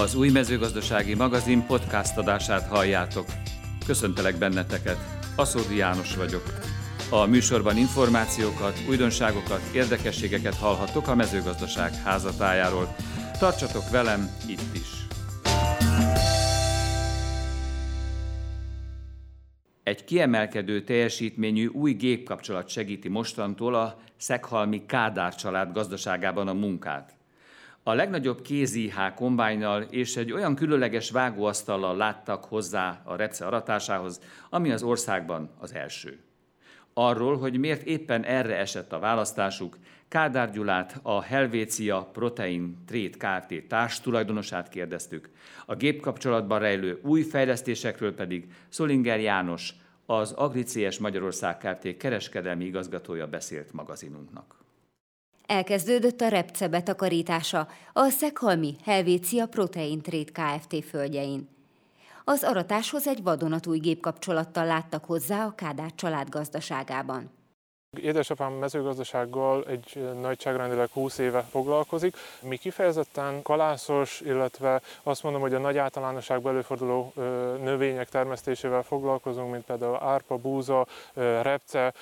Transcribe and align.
Az 0.00 0.14
új 0.14 0.30
mezőgazdasági 0.30 1.14
magazin 1.14 1.66
podcast 1.66 2.16
adását 2.16 2.68
halljátok. 2.68 3.26
Köszöntelek 3.86 4.38
benneteket, 4.38 4.96
Aszódi 5.36 5.76
János 5.76 6.16
vagyok. 6.16 6.42
A 7.10 7.26
műsorban 7.26 7.76
információkat, 7.76 8.82
újdonságokat, 8.88 9.60
érdekességeket 9.74 10.54
hallhattok 10.54 11.08
a 11.08 11.14
mezőgazdaság 11.14 11.94
házatájáról. 11.94 12.94
Tartsatok 13.38 13.90
velem 13.90 14.30
itt 14.48 14.74
is! 14.74 14.88
Egy 19.82 20.04
kiemelkedő 20.04 20.84
teljesítményű 20.84 21.66
új 21.66 21.92
gépkapcsolat 21.92 22.68
segíti 22.68 23.08
mostantól 23.08 23.74
a 23.74 23.96
Szekhalmi 24.16 24.86
Kádár 24.86 25.34
család 25.34 25.72
gazdaságában 25.72 26.48
a 26.48 26.52
munkát. 26.52 27.19
A 27.82 27.92
legnagyobb 27.92 28.42
kézihá 28.42 29.14
kombájnal 29.14 29.82
és 29.82 30.16
egy 30.16 30.32
olyan 30.32 30.54
különleges 30.54 31.10
vágóasztallal 31.10 31.96
láttak 31.96 32.44
hozzá 32.44 33.02
a 33.04 33.16
repce 33.16 33.46
aratásához, 33.46 34.20
ami 34.50 34.70
az 34.70 34.82
országban 34.82 35.50
az 35.58 35.74
első. 35.74 36.18
Arról, 36.94 37.38
hogy 37.38 37.58
miért 37.58 37.82
éppen 37.82 38.24
erre 38.24 38.56
esett 38.56 38.92
a 38.92 38.98
választásuk, 38.98 39.78
Kádár 40.08 40.50
Gyulát, 40.50 41.00
a 41.02 41.22
Helvécia 41.22 42.08
Protein 42.12 42.76
Trade 42.86 43.40
Kft. 43.40 43.68
társ 43.68 44.00
tulajdonosát 44.00 44.68
kérdeztük. 44.68 45.30
A 45.66 45.74
gépkapcsolatban 45.74 46.58
rejlő 46.58 47.00
új 47.02 47.22
fejlesztésekről 47.22 48.14
pedig 48.14 48.52
Szolinger 48.68 49.20
János, 49.20 49.74
az 50.06 50.32
Agricies 50.32 50.98
Magyarország 50.98 51.58
Kft. 51.58 51.96
kereskedelmi 51.96 52.64
igazgatója 52.64 53.26
beszélt 53.26 53.72
magazinunknak. 53.72 54.54
Elkezdődött 55.50 56.20
a 56.20 56.28
repce 56.28 56.68
betakarítása 56.68 57.68
a 57.92 58.08
Szekhalmi 58.08 58.76
Helvécia 58.84 59.46
Protein 59.46 60.00
Trade 60.00 60.30
Kft. 60.32 60.84
földjein. 60.84 61.48
Az 62.24 62.44
aratáshoz 62.44 63.06
egy 63.06 63.22
vadonatúj 63.22 63.78
gépkapcsolattal 63.78 64.66
láttak 64.66 65.04
hozzá 65.04 65.44
a 65.44 65.54
Kádár 65.54 65.94
család 65.94 66.28
gazdaságában. 66.28 67.30
Édesapám 68.00 68.52
mezőgazdasággal 68.52 69.64
egy 69.64 70.10
nagyságrendileg 70.20 70.88
20 70.92 71.18
éve 71.18 71.40
foglalkozik. 71.42 72.16
Mi 72.42 72.56
kifejezetten 72.56 73.42
kalászos, 73.42 74.20
illetve 74.20 74.80
azt 75.02 75.22
mondom, 75.22 75.40
hogy 75.40 75.54
a 75.54 75.58
nagy 75.58 75.76
általánosságban 75.76 76.52
előforduló 76.52 77.12
növények 77.62 78.08
termesztésével 78.08 78.82
foglalkozunk, 78.82 79.50
mint 79.50 79.64
például 79.64 79.98
árpa, 80.02 80.36
búza, 80.36 80.86
repce, 81.42 81.94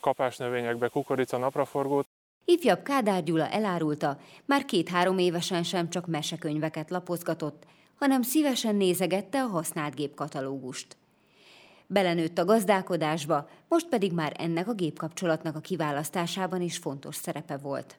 kapásnövényekbe, 0.00 0.88
kukorica, 0.88 1.36
napraforgót. 1.36 2.06
Ifjabb 2.50 2.82
Kádár 2.82 3.22
Gyula 3.22 3.48
elárulta, 3.48 4.18
már 4.44 4.64
két-három 4.64 5.18
évesen 5.18 5.62
sem 5.62 5.90
csak 5.90 6.06
mesekönyveket 6.06 6.90
lapozgatott, 6.90 7.66
hanem 7.98 8.22
szívesen 8.22 8.74
nézegette 8.74 9.42
a 9.42 9.46
használt 9.46 9.94
gépkatalógust. 9.94 10.96
Belenőtt 11.86 12.38
a 12.38 12.44
gazdálkodásba, 12.44 13.48
most 13.68 13.88
pedig 13.88 14.12
már 14.12 14.32
ennek 14.38 14.68
a 14.68 14.72
gépkapcsolatnak 14.72 15.56
a 15.56 15.60
kiválasztásában 15.60 16.60
is 16.60 16.76
fontos 16.76 17.16
szerepe 17.16 17.56
volt. 17.56 17.98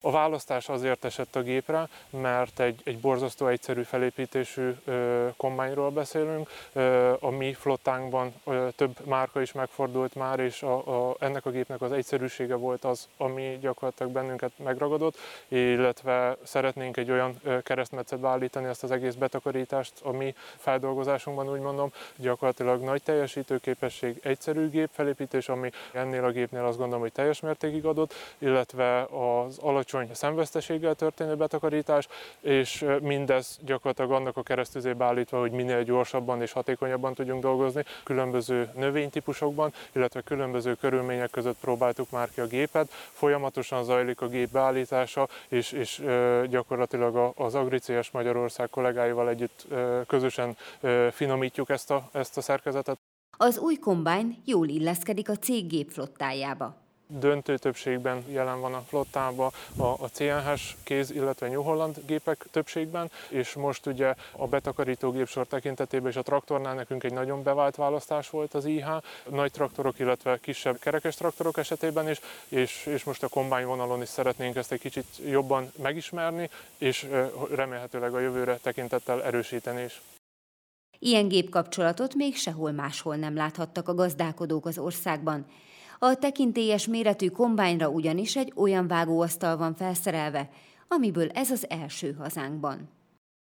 A 0.00 0.10
választás 0.10 0.68
azért 0.68 1.04
esett 1.04 1.36
a 1.36 1.42
gépre, 1.42 1.88
mert 2.10 2.60
egy, 2.60 2.80
egy 2.84 2.98
borzasztó 2.98 3.46
egyszerű 3.46 3.82
felépítésű 3.82 4.70
ö, 4.84 5.26
kombányról 5.36 5.90
beszélünk. 5.90 6.48
Ö, 6.72 7.12
a 7.20 7.30
mi 7.30 7.52
flottánkban 7.52 8.34
ö, 8.44 8.68
több 8.76 8.96
márka 9.04 9.40
is 9.40 9.52
megfordult 9.52 10.14
már, 10.14 10.40
és 10.40 10.62
a, 10.62 11.08
a, 11.08 11.16
ennek 11.18 11.46
a 11.46 11.50
gépnek 11.50 11.82
az 11.82 11.92
egyszerűsége 11.92 12.54
volt 12.54 12.84
az, 12.84 13.08
ami 13.16 13.58
gyakorlatilag 13.60 14.12
bennünket 14.12 14.52
megragadott, 14.56 15.16
illetve 15.48 16.36
szeretnénk 16.42 16.96
egy 16.96 17.10
olyan 17.10 17.40
keresztmetszetbe 17.62 18.28
állítani 18.28 18.66
ezt 18.66 18.82
az 18.82 18.90
egész 18.90 19.14
betakarítást 19.14 19.92
a 20.02 20.10
mi 20.10 20.34
feldolgozásunkban, 20.56 21.50
úgy 21.50 21.60
mondom, 21.60 21.92
gyakorlatilag 22.16 22.82
nagy 22.82 23.02
teljesítőképesség, 23.02 24.20
egyszerű 24.22 24.68
gép 24.68 24.90
felépítés, 24.92 25.48
ami 25.48 25.70
ennél 25.92 26.24
a 26.24 26.30
gépnél 26.30 26.64
azt 26.64 26.78
gondolom, 26.78 27.00
hogy 27.00 27.12
teljes 27.12 27.40
mértékig 27.40 27.84
adott, 27.84 28.14
illetve 28.38 29.02
az 29.02 29.58
alacsony 29.58 29.85
alacsony 29.92 30.14
szemveszteséggel 30.14 30.94
történő 30.94 31.34
betakarítás, 31.34 32.08
és 32.40 32.84
mindez 33.00 33.58
gyakorlatilag 33.64 34.10
annak 34.10 34.36
a 34.36 34.42
keresztüzébe 34.42 35.04
állítva, 35.04 35.40
hogy 35.40 35.50
minél 35.50 35.82
gyorsabban 35.82 36.42
és 36.42 36.52
hatékonyabban 36.52 37.14
tudjunk 37.14 37.42
dolgozni, 37.42 37.84
különböző 38.04 38.70
növénytípusokban, 38.74 39.72
illetve 39.92 40.20
különböző 40.20 40.74
körülmények 40.74 41.30
között 41.30 41.58
próbáltuk 41.60 42.10
már 42.10 42.30
ki 42.34 42.40
a 42.40 42.46
gépet. 42.46 42.90
Folyamatosan 42.90 43.84
zajlik 43.84 44.20
a 44.20 44.28
gép 44.28 44.50
beállítása, 44.50 45.28
és, 45.48 45.72
és 45.72 46.02
gyakorlatilag 46.48 47.32
az 47.36 47.54
Agricies 47.54 48.10
Magyarország 48.10 48.70
kollégáival 48.70 49.28
együtt 49.28 49.66
közösen 50.06 50.56
finomítjuk 51.10 51.70
ezt 51.70 51.90
a, 51.90 52.08
ezt 52.12 52.36
a 52.36 52.40
szerkezetet. 52.40 52.98
Az 53.38 53.58
új 53.58 53.74
kombány 53.74 54.36
jól 54.44 54.68
illeszkedik 54.68 55.28
a 55.28 55.36
cég 55.36 55.66
gépflottájába 55.66 56.85
döntő 57.06 57.56
többségben 57.56 58.24
jelen 58.28 58.60
van 58.60 58.74
a 58.74 58.80
flottában 58.80 59.50
a, 59.76 59.82
a 59.82 60.08
CNH 60.12 60.60
kéz, 60.82 61.10
illetve 61.10 61.48
New 61.48 61.62
Holland 61.62 61.96
gépek 62.06 62.46
többségben, 62.50 63.10
és 63.28 63.52
most 63.52 63.86
ugye 63.86 64.14
a 64.32 64.46
betakarító 64.46 65.10
gépsor 65.10 65.46
tekintetében 65.46 66.10
és 66.10 66.16
a 66.16 66.22
traktornál 66.22 66.74
nekünk 66.74 67.04
egy 67.04 67.12
nagyon 67.12 67.42
bevált 67.42 67.76
választás 67.76 68.30
volt 68.30 68.54
az 68.54 68.64
IH, 68.64 68.86
nagy 69.30 69.50
traktorok, 69.50 69.98
illetve 69.98 70.38
kisebb 70.38 70.78
kerekes 70.78 71.14
traktorok 71.14 71.58
esetében 71.58 72.10
is, 72.10 72.20
és, 72.48 72.86
és 72.86 73.04
most 73.04 73.22
a 73.22 73.28
kombány 73.28 73.64
vonalon 73.64 74.02
is 74.02 74.08
szeretnénk 74.08 74.56
ezt 74.56 74.72
egy 74.72 74.80
kicsit 74.80 75.06
jobban 75.28 75.72
megismerni, 75.82 76.50
és 76.78 77.08
remélhetőleg 77.54 78.14
a 78.14 78.20
jövőre 78.20 78.56
tekintettel 78.56 79.22
erősíteni 79.22 79.82
is. 79.82 80.02
Ilyen 80.98 81.28
gépkapcsolatot 81.28 82.14
még 82.14 82.36
sehol 82.36 82.72
máshol 82.72 83.16
nem 83.16 83.34
láthattak 83.34 83.88
a 83.88 83.94
gazdálkodók 83.94 84.66
az 84.66 84.78
országban, 84.78 85.46
a 85.98 86.14
tekintélyes 86.14 86.86
méretű 86.86 87.28
kombányra 87.28 87.88
ugyanis 87.88 88.36
egy 88.36 88.52
olyan 88.56 88.86
vágóasztal 88.86 89.56
van 89.56 89.74
felszerelve, 89.74 90.48
amiből 90.88 91.28
ez 91.30 91.50
az 91.50 91.66
első 91.70 92.12
hazánkban. 92.18 92.94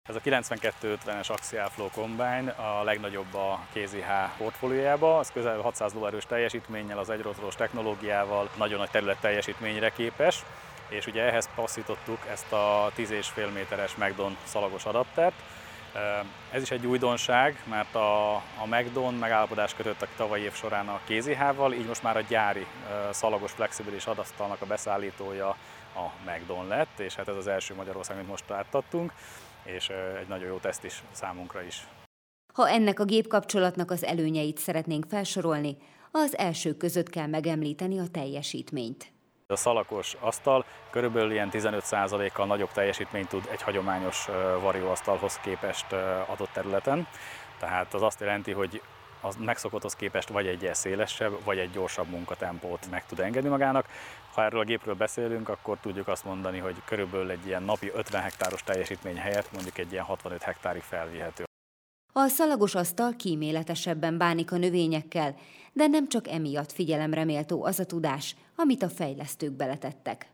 Ez 0.09 0.15
a 0.15 0.21
9250-es 0.21 1.31
Axial 1.31 1.69
Flow 1.69 1.89
Combine 1.89 2.51
a 2.51 2.83
legnagyobb 2.83 3.35
a 3.35 3.67
KZH 3.75 4.37
portfóliójába, 4.39 5.19
az 5.19 5.31
közel 5.31 5.61
600 5.61 5.93
lóerős 5.93 6.27
teljesítménnyel, 6.27 6.99
az 6.99 7.11
egyrotoros 7.11 7.55
technológiával 7.55 8.51
nagyon 8.59 8.79
nagy 8.79 8.91
terület 8.91 9.21
teljesítményre 9.21 9.91
képes, 9.91 10.45
és 10.89 11.07
ugye 11.07 11.23
ehhez 11.23 11.49
passzítottuk 11.55 12.19
ezt 12.31 12.53
a 12.53 12.93
10,5 12.97 13.53
méteres 13.55 13.97
Megdon 13.97 14.37
szalagos 14.45 14.85
adaptert, 14.85 15.35
ez 16.51 16.63
is 16.63 16.71
egy 16.71 16.87
újdonság, 16.87 17.63
mert 17.69 17.95
a, 17.95 18.35
a 18.35 18.67
McDon 18.67 19.25
kötött 19.77 20.03
a 20.03 20.07
tavalyi 20.17 20.43
év 20.43 20.53
során 20.53 20.89
a 20.89 21.01
kézihával, 21.05 21.73
így 21.73 21.87
most 21.87 22.03
már 22.03 22.17
a 22.17 22.21
gyári 22.21 22.67
szalagos 23.11 23.53
flexibilis 23.53 24.07
adasztalnak 24.07 24.63
a 24.63 24.67
beszállítója 24.67 25.49
a 25.95 26.31
McDon 26.31 26.67
lett, 26.67 26.99
és 26.99 27.15
hát 27.15 27.29
ez 27.29 27.37
az 27.37 27.47
első 27.47 27.75
Magyarország, 27.75 28.17
amit 28.17 28.29
most 28.29 28.51
átadtunk, 28.51 29.13
és 29.65 29.89
egy 30.21 30.29
nagyon 30.29 30.47
jó 30.47 30.57
teszt 30.57 30.85
is 30.85 31.03
számunkra 31.11 31.63
is. 31.63 31.87
Ha 32.53 32.69
ennek 32.69 33.01
a 33.01 33.05
gépkapcsolatnak 33.05 33.91
az 33.91 34.05
előnyeit 34.05 34.59
szeretnénk 34.59 35.05
felsorolni, 35.09 35.77
az 36.11 36.39
első 36.39 36.77
között 36.77 37.09
kell 37.09 37.27
megemlíteni 37.27 37.99
a 37.99 38.09
teljesítményt. 38.13 39.12
A 39.53 39.57
szalakos 39.57 40.17
asztal 40.21 40.65
körülbelül 40.91 41.33
ilyen 41.33 41.49
15%-kal 41.53 42.47
nagyobb 42.47 42.73
teljesítményt 42.73 43.29
tud 43.29 43.49
egy 43.51 43.63
hagyományos 43.63 44.27
varióasztalhoz 44.61 45.39
képest 45.39 45.93
adott 46.27 46.53
területen. 46.53 47.07
Tehát 47.59 47.95
az 47.95 48.03
azt 48.03 48.21
jelenti, 48.21 48.53
hogy 48.53 48.83
az 49.21 49.37
megszokotthoz 49.37 49.95
képest 49.95 50.29
vagy 50.29 50.47
egy 50.47 50.71
szélesebb, 50.73 51.45
vagy 51.45 51.59
egy 51.59 51.71
gyorsabb 51.71 52.09
munkatempót 52.09 52.91
meg 52.91 53.07
tud 53.07 53.21
engedni 53.21 53.49
magának. 53.49 53.87
Ha 54.35 54.45
erről 54.45 54.61
a 54.61 54.65
gépről 54.65 54.95
beszélünk, 54.95 55.49
akkor 55.49 55.79
tudjuk 55.81 56.09
azt 56.09 56.25
mondani, 56.25 56.59
hogy 56.59 56.77
körülbelül 56.85 57.31
egy 57.31 57.47
ilyen 57.47 57.63
napi 57.63 57.91
50 57.95 58.23
hektáros 58.23 58.63
teljesítmény 58.63 59.17
helyett 59.17 59.53
mondjuk 59.53 59.79
egy 59.79 59.93
ilyen 59.93 60.05
65 60.05 60.43
hektárig 60.43 60.83
felvihető. 60.83 61.45
A 62.13 62.29
szalagos 62.29 62.75
asztal 62.75 63.13
kíméletesebben 63.17 64.19
bánik 64.19 64.53
a 64.53 64.57
növényekkel, 64.57 65.35
de 65.73 65.87
nem 65.87 66.09
csak 66.09 66.29
emiatt 66.29 66.73
figyelemre 66.73 67.25
méltó 67.25 67.65
az 67.65 67.81
a 67.81 67.85
tudás, 67.85 68.37
amit 68.63 68.83
a 68.83 68.89
fejlesztők 68.89 69.53
beletettek. 69.53 70.32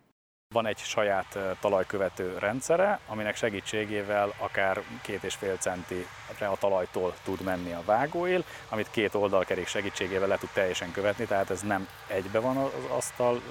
Van 0.55 0.67
egy 0.67 0.79
saját 0.79 1.39
talajkövető 1.61 2.37
rendszere, 2.39 2.99
aminek 3.07 3.37
segítségével 3.37 4.35
akár 4.39 4.83
két 5.03 5.23
és 5.23 5.35
fél 5.35 5.57
centire 5.57 6.49
a 6.49 6.57
talajtól 6.59 7.15
tud 7.25 7.41
menni 7.41 7.73
a 7.73 7.83
vágóél, 7.85 8.45
amit 8.69 8.91
két 8.91 9.15
oldalkerék 9.15 9.67
segítségével 9.67 10.29
le 10.29 10.37
tud 10.37 10.49
teljesen 10.53 10.93
követni, 10.93 11.25
tehát 11.25 11.51
ez 11.51 11.63
nem 11.63 11.89
egybe 12.07 12.39
van 12.39 12.57
az 12.57 12.71
asztal 12.89 13.43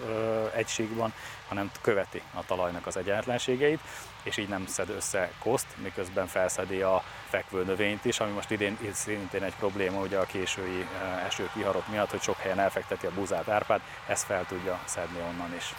egységban, 0.56 1.14
hanem 1.48 1.72
követi 1.82 2.22
a 2.34 2.46
talajnak 2.46 2.88
az 2.88 2.98
egyenletlenségeit, 2.98 3.80
és 4.24 4.38
így 4.38 4.50
nem 4.50 4.66
szed 4.68 4.90
össze 4.90 5.32
koszt, 5.40 5.68
miközben 5.84 6.28
felszedi 6.28 6.82
a 6.82 7.04
fekvő 7.30 7.64
növényt 7.64 8.06
is, 8.06 8.20
ami 8.20 8.32
most 8.32 8.52
idén 8.52 8.78
szintén 8.94 9.44
egy 9.44 9.56
probléma 9.56 10.00
ugye 10.00 10.18
a 10.18 10.26
késői 10.26 10.88
esők, 11.26 11.54
viharok 11.54 11.88
miatt, 11.88 12.12
hogy 12.12 12.22
sok 12.22 12.38
helyen 12.38 12.60
elfekteti 12.60 13.06
a 13.06 13.12
búzát, 13.12 13.50
árpát, 13.50 13.82
ezt 14.08 14.26
fel 14.26 14.46
tudja 14.46 14.80
szedni 14.86 15.20
onnan 15.20 15.56
is. 15.56 15.74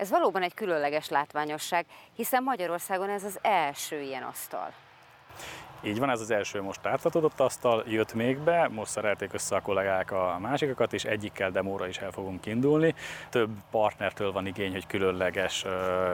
Ez 0.00 0.10
valóban 0.10 0.42
egy 0.42 0.54
különleges 0.54 1.08
látványosság, 1.08 1.86
hiszen 2.16 2.42
Magyarországon 2.42 3.10
ez 3.10 3.24
az 3.24 3.38
első 3.42 4.00
ilyen 4.00 4.22
asztal. 4.22 4.72
Így 5.82 5.98
van, 5.98 6.10
ez 6.10 6.20
az 6.20 6.30
első 6.30 6.62
most 6.62 6.86
átadott 6.86 7.40
asztal, 7.40 7.84
jött 7.86 8.14
még 8.14 8.38
be, 8.38 8.68
most 8.68 8.90
szerelték 8.90 9.32
össze 9.32 9.56
a 9.56 9.60
kollégák 9.60 10.10
a 10.10 10.38
másikakat, 10.40 10.92
és 10.92 11.04
egyikkel 11.04 11.50
demóra 11.50 11.86
is 11.86 11.98
el 11.98 12.10
fogunk 12.10 12.46
indulni. 12.46 12.94
Több 13.28 13.50
partnertől 13.70 14.32
van 14.32 14.46
igény, 14.46 14.72
hogy 14.72 14.86
különleges 14.86 15.64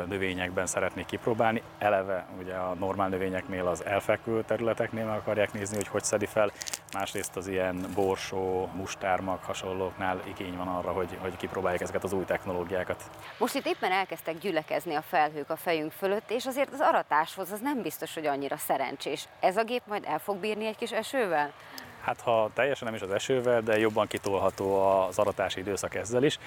növényekben 0.09 0.67
szeretnék 0.67 1.07
kipróbálni. 1.07 1.63
Eleve 1.79 2.27
ugye 2.41 2.55
a 2.55 2.75
normál 2.75 3.09
növényeknél 3.09 3.67
az 3.67 3.85
elfekvő 3.85 4.43
területeknél 4.43 5.09
akarják 5.09 5.53
nézni, 5.53 5.77
hogy 5.77 5.89
hogy 5.89 6.05
szedi 6.05 6.27
fel. 6.27 6.53
Másrészt 6.93 7.37
az 7.37 7.49
ilyen 7.49 7.87
borsó, 7.95 8.69
mustármak 8.75 9.45
hasonlóknál 9.45 10.23
igény 10.25 10.57
van 10.57 10.69
arra, 10.69 10.93
hogy, 10.93 11.19
hogy 11.21 11.37
kipróbálják 11.37 11.81
ezeket 11.81 12.05
az 12.05 12.13
új 12.13 12.25
technológiákat. 12.25 13.03
Most 13.39 13.55
itt 13.55 13.67
éppen 13.67 13.93
elkezdtek 13.93 14.39
gyülekezni 14.39 14.95
a 14.95 15.03
felhők 15.03 15.51
a 15.51 15.57
fejünk 15.57 15.93
fölött, 15.93 16.31
és 16.31 16.47
azért 16.47 16.73
az 16.73 16.81
aratáshoz 16.81 17.53
az 17.53 17.61
nem 17.61 17.83
biztos, 17.83 18.15
hogy 18.15 18.27
annyira 18.27 18.57
szerencsés. 18.57 19.29
Ez 19.41 19.56
ez 19.57 19.63
a 19.63 19.69
gép 19.69 19.83
majd 19.87 20.05
el 20.07 20.19
fog 20.19 20.37
bírni 20.37 20.67
egy 20.67 20.77
kis 20.77 20.93
esővel? 20.93 21.53
Hát 22.01 22.21
ha 22.21 22.51
teljesen 22.55 22.87
nem 22.87 22.95
is 22.97 23.03
az 23.03 23.11
esővel, 23.11 23.61
de 23.63 23.79
jobban 23.79 24.07
kitolható 24.07 24.83
az 24.83 25.19
aratási 25.19 25.61
időszak 25.61 25.95
ezzel 25.95 26.23
is. 26.23 26.39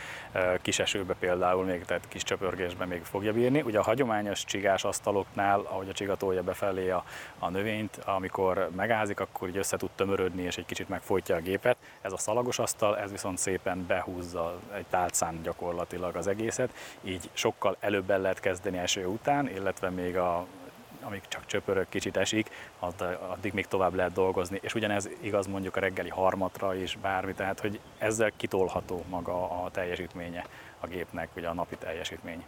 Kis 0.61 0.79
esőbe 0.79 1.13
például, 1.13 1.65
még, 1.65 1.85
tehát 1.85 2.07
kis 2.07 2.23
csöpörgésben 2.23 2.87
még 2.87 3.03
fogja 3.03 3.33
bírni. 3.33 3.61
Ugye 3.61 3.79
a 3.79 3.83
hagyományos 3.83 4.43
csigás 4.43 4.83
asztaloknál, 4.83 5.59
ahogy 5.59 5.89
a 5.89 5.93
csiga 5.93 6.15
tolja 6.15 6.43
befelé 6.43 6.89
a, 6.89 7.03
a 7.39 7.49
növényt, 7.49 7.97
amikor 8.05 8.69
megázik, 8.75 9.19
akkor 9.19 9.47
így 9.47 9.57
össze 9.57 9.77
tud 9.77 9.89
tömörödni 9.95 10.41
és 10.41 10.57
egy 10.57 10.65
kicsit 10.65 10.89
megfojtja 10.89 11.35
a 11.35 11.39
gépet. 11.39 11.77
Ez 12.01 12.11
a 12.11 12.17
szalagos 12.17 12.59
asztal, 12.59 12.97
ez 12.97 13.11
viszont 13.11 13.37
szépen 13.37 13.85
behúzza 13.87 14.59
egy 14.73 14.85
tálcán 14.89 15.41
gyakorlatilag 15.43 16.15
az 16.15 16.27
egészet, 16.27 16.69
így 17.01 17.29
sokkal 17.33 17.75
előbb 17.79 18.09
el 18.09 18.19
lehet 18.19 18.39
kezdeni 18.39 18.77
eső 18.77 19.05
után, 19.05 19.49
illetve 19.49 19.89
még 19.89 20.17
a 20.17 20.45
amíg 21.09 21.21
csak 21.27 21.45
csöpörök, 21.45 21.89
kicsit 21.89 22.17
esik, 22.17 22.49
addig 23.29 23.53
még 23.53 23.65
tovább 23.65 23.93
lehet 23.93 24.13
dolgozni. 24.13 24.59
És 24.61 24.73
ugyanez 24.73 25.09
igaz 25.21 25.47
mondjuk 25.47 25.75
a 25.75 25.79
reggeli 25.79 26.09
harmatra 26.09 26.75
is, 26.75 26.97
bármi, 27.01 27.33
tehát 27.33 27.59
hogy 27.59 27.79
ezzel 27.97 28.31
kitolható 28.37 29.03
maga 29.09 29.63
a 29.63 29.71
teljesítménye 29.71 30.45
a 30.79 30.87
gépnek, 30.87 31.29
ugye 31.35 31.47
a 31.47 31.53
napi 31.53 31.75
teljesítmény. 31.75 32.45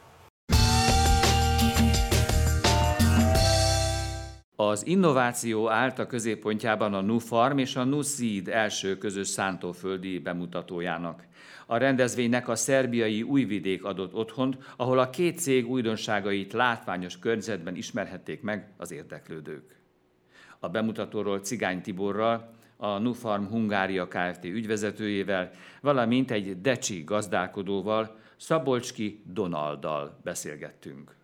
Az 4.55 4.85
innováció 4.85 5.69
állt 5.69 5.99
a 5.99 6.07
középpontjában 6.07 6.93
a 6.93 7.01
NuFarm 7.01 7.57
és 7.57 7.75
a 7.75 7.83
NuSeed 7.83 8.47
első 8.47 8.97
közös 8.97 9.27
szántóföldi 9.27 10.19
bemutatójának. 10.19 11.23
A 11.71 11.77
rendezvénynek 11.77 12.47
a 12.47 12.55
szerbiai 12.55 13.21
Újvidék 13.23 13.83
adott 13.83 14.13
otthont, 14.13 14.57
ahol 14.75 14.99
a 14.99 15.09
két 15.09 15.39
cég 15.39 15.69
újdonságait 15.69 16.53
látványos 16.53 17.19
környezetben 17.19 17.75
ismerhették 17.75 18.41
meg 18.41 18.73
az 18.77 18.91
érdeklődők. 18.91 19.79
A 20.59 20.69
bemutatóról 20.69 21.39
Cigány 21.39 21.81
Tiborral, 21.81 22.53
a 22.77 22.97
Nufarm 22.97 23.43
Hungária 23.43 24.07
Kft. 24.07 24.43
ügyvezetőjével, 24.43 25.51
valamint 25.81 26.31
egy 26.31 26.61
Decsi 26.61 27.03
gazdálkodóval, 27.03 28.17
Szabolcski 28.37 29.23
Donalddal 29.25 30.19
beszélgettünk. 30.23 31.15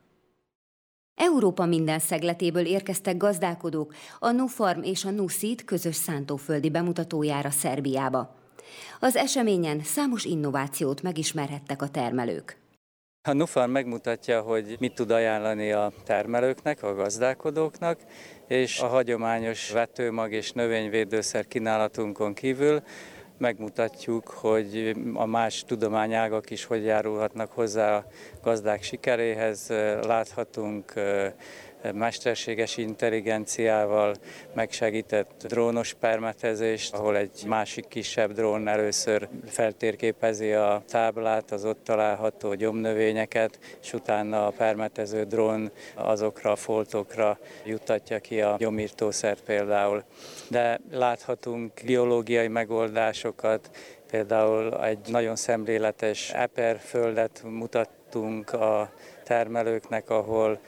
Európa 1.16 1.66
minden 1.66 2.00
szegletéből 2.00 2.66
érkeztek 2.66 3.18
gazdálkodók 3.18 3.94
a 4.20 4.32
Nufarm 4.32 4.82
és 4.82 5.06
a 5.06 5.12
Nuszid 5.12 5.64
közös 5.64 5.96
szántóföldi 5.96 6.70
bemutatójára 6.70 7.50
Szerbiába. 7.50 8.37
Az 9.00 9.16
eseményen 9.16 9.84
számos 9.84 10.26
innovációt 10.26 11.02
megismerhettek 11.02 11.82
a 11.82 11.90
termelők. 11.90 12.58
A 13.28 13.34
Nufar 13.34 13.68
megmutatja, 13.68 14.42
hogy 14.42 14.76
mit 14.80 14.94
tud 14.94 15.12
ajánlani 15.12 15.72
a 15.72 15.92
termelőknek, 16.06 16.84
a 16.84 16.96
gazdálkodóknak, 16.96 18.00
és 18.48 18.80
a 18.80 18.88
hagyományos 18.88 19.72
vetőmag 19.72 20.32
és 20.32 20.52
növényvédőszer 20.52 21.48
kínálatunkon 21.48 22.34
kívül 22.34 22.82
megmutatjuk, 23.38 24.28
hogy 24.28 24.96
a 25.14 25.26
más 25.26 25.64
tudományágak 25.64 26.50
is 26.50 26.66
hogy 26.66 26.84
járulhatnak 26.84 27.52
hozzá 27.52 27.96
a 27.98 28.06
gazdák 28.44 28.84
sikeréhez. 28.84 29.68
Láthatunk 30.02 30.94
mesterséges 31.94 32.78
intelligenciával 32.78 34.16
megsegített 34.54 35.44
drónos 35.48 35.94
permetezést, 35.94 36.94
ahol 36.94 37.18
egy 37.18 37.44
másik 37.48 37.88
kisebb 37.88 38.32
drón 38.32 38.68
először 38.68 39.28
feltérképezi 39.46 40.52
a 40.52 40.84
táblát, 40.88 41.52
az 41.52 41.66
ott 41.66 41.84
található 41.84 42.54
gyomnövényeket, 42.54 43.60
és 43.82 43.94
utána 43.94 44.48
a 44.48 44.52
permetező 44.52 45.24
drón 45.24 45.72
azokra 45.96 46.52
a 46.52 46.56
foltokra 46.56 47.38
juttatja 47.66 48.20
ki 48.20 48.42
a 48.42 48.56
gyomírtószert 48.60 49.42
például. 49.44 50.04
De 50.50 50.80
láthatunk 50.92 51.72
biológiai 51.86 52.48
megoldásokat, 52.48 53.70
Például 54.12 54.84
egy 54.84 55.00
nagyon 55.08 55.36
szemléletes 55.36 56.32
eper 56.34 56.80
földet 56.80 57.44
mutattunk 57.46 58.54
a 58.54 58.92
termelőknek, 59.24 60.10
ahol 60.10 60.60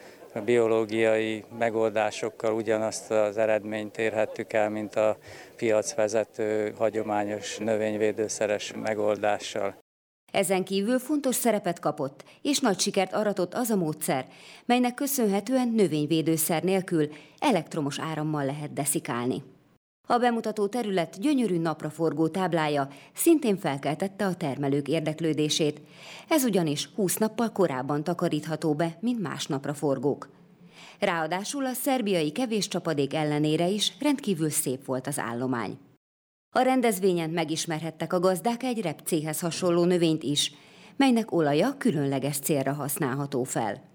biológiai 0.45 1.43
megoldásokkal 1.57 2.53
ugyanazt 2.53 3.11
az 3.11 3.37
eredményt 3.37 3.97
érhettük 3.97 4.53
el, 4.53 4.69
mint 4.69 4.95
a 4.95 5.17
piacvezető 5.55 6.73
hagyományos 6.77 7.57
növényvédőszeres 7.57 8.73
megoldással. 8.83 9.75
Ezen 10.31 10.63
kívül 10.63 10.99
fontos 10.99 11.35
szerepet 11.35 11.79
kapott, 11.79 12.23
és 12.41 12.59
nagy 12.59 12.79
sikert 12.79 13.13
aratott 13.13 13.53
az 13.53 13.69
a 13.69 13.75
módszer, 13.75 14.25
melynek 14.65 14.93
köszönhetően 14.93 15.67
növényvédőszer 15.67 16.63
nélkül 16.63 17.09
elektromos 17.39 17.99
árammal 17.99 18.45
lehet 18.45 18.73
deszikálni. 18.73 19.43
A 20.11 20.17
bemutató 20.17 20.67
terület 20.67 21.19
gyönyörű 21.19 21.59
napraforgó 21.59 22.27
táblája 22.27 22.87
szintén 23.13 23.57
felkeltette 23.57 24.25
a 24.25 24.35
termelők 24.35 24.87
érdeklődését. 24.87 25.81
Ez 26.27 26.43
ugyanis 26.43 26.89
20 26.95 27.17
nappal 27.17 27.51
korábban 27.51 28.03
takarítható 28.03 28.73
be, 28.73 28.97
mint 28.99 29.21
más 29.21 29.45
napraforgók. 29.47 30.29
Ráadásul 30.99 31.65
a 31.65 31.73
szerbiai 31.73 32.31
kevés 32.31 32.67
csapadék 32.67 33.13
ellenére 33.13 33.67
is 33.67 33.93
rendkívül 33.99 34.49
szép 34.49 34.85
volt 34.85 35.07
az 35.07 35.19
állomány. 35.19 35.77
A 36.55 36.59
rendezvényen 36.59 37.29
megismerhettek 37.29 38.13
a 38.13 38.19
gazdák 38.19 38.63
egy 38.63 38.81
repcéhez 38.81 39.39
hasonló 39.39 39.83
növényt 39.83 40.23
is, 40.23 40.53
melynek 40.95 41.31
olaja 41.31 41.75
különleges 41.77 42.39
célra 42.39 42.73
használható 42.73 43.43
fel 43.43 43.88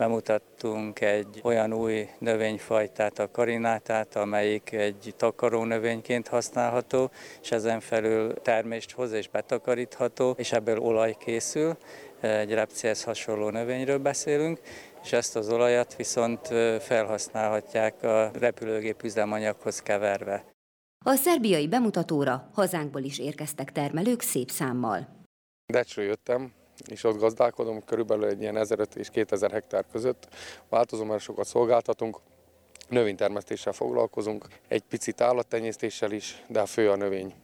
bemutattunk 0.00 1.00
egy 1.00 1.40
olyan 1.42 1.72
új 1.72 2.08
növényfajtát, 2.18 3.18
a 3.18 3.30
karinátát, 3.30 4.16
amelyik 4.16 4.72
egy 4.72 5.14
takaró 5.16 5.64
növényként 5.64 6.28
használható, 6.28 7.10
és 7.42 7.50
ezen 7.50 7.80
felül 7.80 8.34
termést 8.34 8.92
hoz 8.92 9.12
és 9.12 9.28
betakarítható, 9.28 10.34
és 10.38 10.52
ebből 10.52 10.78
olaj 10.78 11.16
készül. 11.18 11.76
Egy 12.20 12.52
repcihez 12.52 13.04
hasonló 13.04 13.50
növényről 13.50 13.98
beszélünk, 13.98 14.60
és 15.02 15.12
ezt 15.12 15.36
az 15.36 15.48
olajat 15.48 15.96
viszont 15.96 16.46
felhasználhatják 16.80 18.02
a 18.02 18.30
repülőgép 18.38 19.02
üzemanyaghoz 19.02 19.82
keverve. 19.82 20.44
A 21.04 21.14
szerbiai 21.14 21.68
bemutatóra 21.68 22.50
hazánkból 22.54 23.02
is 23.02 23.18
érkeztek 23.18 23.72
termelők 23.72 24.20
szép 24.20 24.50
számmal. 24.50 25.08
Decsről 25.66 26.04
jöttem, 26.04 26.52
és 26.86 27.04
ott 27.04 27.18
gazdálkodom, 27.18 27.84
körülbelül 27.84 28.24
egy 28.24 28.40
ilyen 28.40 28.56
1500 28.56 28.96
és 28.96 29.10
2000 29.10 29.50
hektár 29.50 29.84
között. 29.92 30.28
Változó, 30.68 31.04
mert 31.04 31.22
sokat 31.22 31.46
szolgáltatunk, 31.46 32.18
növénytermesztéssel 32.88 33.72
foglalkozunk, 33.72 34.46
egy 34.68 34.82
picit 34.82 35.20
állattenyésztéssel 35.20 36.12
is, 36.12 36.44
de 36.48 36.60
a 36.60 36.66
fő 36.66 36.90
a 36.90 36.96
növény. 36.96 37.34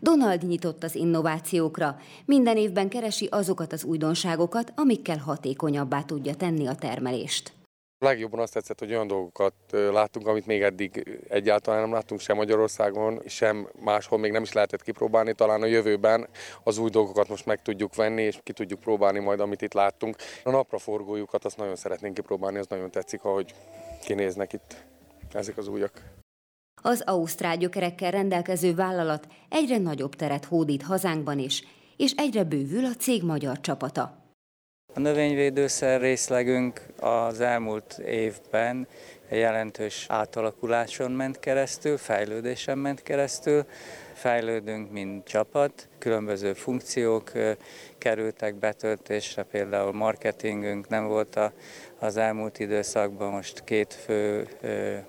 Donald 0.00 0.42
nyitott 0.42 0.82
az 0.82 0.94
innovációkra. 0.94 1.96
Minden 2.24 2.56
évben 2.56 2.88
keresi 2.88 3.26
azokat 3.30 3.72
az 3.72 3.84
újdonságokat, 3.84 4.72
amikkel 4.76 5.18
hatékonyabbá 5.18 6.02
tudja 6.02 6.34
tenni 6.34 6.66
a 6.66 6.74
termelést. 6.74 7.53
Legjobban 8.04 8.40
azt 8.40 8.52
tetszett, 8.52 8.78
hogy 8.78 8.90
olyan 8.90 9.06
dolgokat 9.06 9.54
láttunk, 9.70 10.26
amit 10.26 10.46
még 10.46 10.62
eddig 10.62 11.20
egyáltalán 11.28 11.80
nem 11.80 11.92
láttunk 11.92 12.20
sem 12.20 12.36
Magyarországon, 12.36 13.20
sem 13.26 13.68
máshol 13.80 14.18
még 14.18 14.32
nem 14.32 14.42
is 14.42 14.52
lehetett 14.52 14.82
kipróbálni. 14.82 15.32
Talán 15.32 15.62
a 15.62 15.66
jövőben 15.66 16.28
az 16.64 16.78
új 16.78 16.90
dolgokat 16.90 17.28
most 17.28 17.46
meg 17.46 17.62
tudjuk 17.62 17.94
venni, 17.94 18.22
és 18.22 18.38
ki 18.42 18.52
tudjuk 18.52 18.80
próbálni 18.80 19.18
majd, 19.18 19.40
amit 19.40 19.62
itt 19.62 19.72
láttunk. 19.72 20.16
A 20.44 20.50
napraforgójukat 20.50 21.44
azt 21.44 21.56
nagyon 21.56 21.76
szeretnénk 21.76 22.14
kipróbálni, 22.14 22.58
az 22.58 22.66
nagyon 22.66 22.90
tetszik, 22.90 23.24
ahogy 23.24 23.54
kinéznek 24.04 24.52
itt 24.52 24.84
ezek 25.32 25.56
az 25.56 25.68
újak. 25.68 26.02
Az 26.82 27.02
ausztrál 27.06 27.56
gyökerekkel 27.56 28.10
rendelkező 28.10 28.74
vállalat 28.74 29.26
egyre 29.48 29.78
nagyobb 29.78 30.14
teret 30.14 30.44
hódít 30.44 30.82
hazánkban 30.82 31.38
is, 31.38 31.64
és 31.96 32.12
egyre 32.16 32.44
bővül 32.44 32.84
a 32.84 32.94
cég 32.94 33.22
magyar 33.22 33.60
csapata. 33.60 34.23
A 34.96 35.00
növényvédőszer 35.00 36.00
részlegünk 36.00 36.86
az 37.00 37.40
elmúlt 37.40 37.98
évben 38.06 38.86
jelentős 39.28 40.06
átalakuláson 40.08 41.10
ment 41.10 41.38
keresztül, 41.38 41.96
fejlődésen 41.96 42.78
ment 42.78 43.02
keresztül. 43.02 43.64
Fejlődünk, 44.12 44.90
mint 44.90 45.26
csapat, 45.26 45.88
különböző 45.98 46.52
funkciók 46.52 47.32
kerültek 47.98 48.54
betöltésre, 48.54 49.42
például 49.42 49.92
marketingünk 49.92 50.88
nem 50.88 51.06
volt 51.06 51.36
a, 51.36 51.52
az 51.98 52.16
elmúlt 52.16 52.58
időszakban, 52.58 53.30
most 53.30 53.64
két 53.64 53.94
fő 53.94 54.48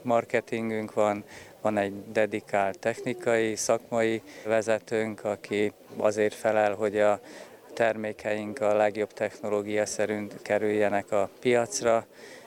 marketingünk 0.01 0.93
van, 0.93 1.23
van 1.61 1.77
egy 1.77 1.93
dedikált 2.11 2.79
technikai, 2.79 3.55
szakmai 3.55 4.21
vezetőnk, 4.45 5.23
aki 5.23 5.73
azért 5.97 6.33
felel, 6.33 6.73
hogy 6.73 6.99
a 6.99 7.19
termékeink 7.75 8.61
a 8.61 8.75
legjobb 8.75 9.13
technológia 9.13 9.85
szerint 9.85 10.41
kerüljenek 10.41 11.11
a 11.11 11.29
piacra, 11.39 12.05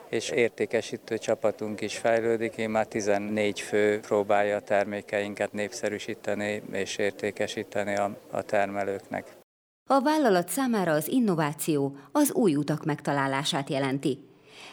és 0.09 0.29
értékesítő 0.29 1.17
csapatunk 1.17 1.81
is 1.81 1.97
fejlődik. 1.97 2.55
Én 2.55 2.69
már 2.69 2.87
14 2.87 3.59
fő 3.59 3.99
próbálja 3.99 4.55
a 4.55 4.61
termékeinket 4.61 5.53
népszerűsíteni 5.53 6.61
és 6.71 6.97
értékesíteni 6.97 7.95
a, 7.95 8.17
a 8.31 8.41
termelőknek. 8.41 9.37
A 9.89 10.01
vállalat 10.01 10.49
számára 10.49 10.91
az 10.91 11.07
innováció 11.07 11.95
az 12.11 12.31
új 12.33 12.55
utak 12.55 12.85
megtalálását 12.85 13.69
jelenti. 13.69 14.17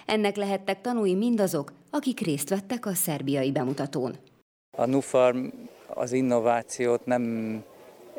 Ennek 0.06 0.36
lehettek 0.36 0.80
tanúi 0.80 1.14
mindazok, 1.14 1.72
akik 1.90 2.20
részt 2.20 2.48
vettek 2.48 2.86
a 2.86 2.94
szerbiai 2.94 3.52
bemutatón. 3.52 4.16
A 4.76 4.86
Nufarm 4.86 5.46
az 5.86 6.12
innovációt 6.12 7.06
nem 7.06 7.62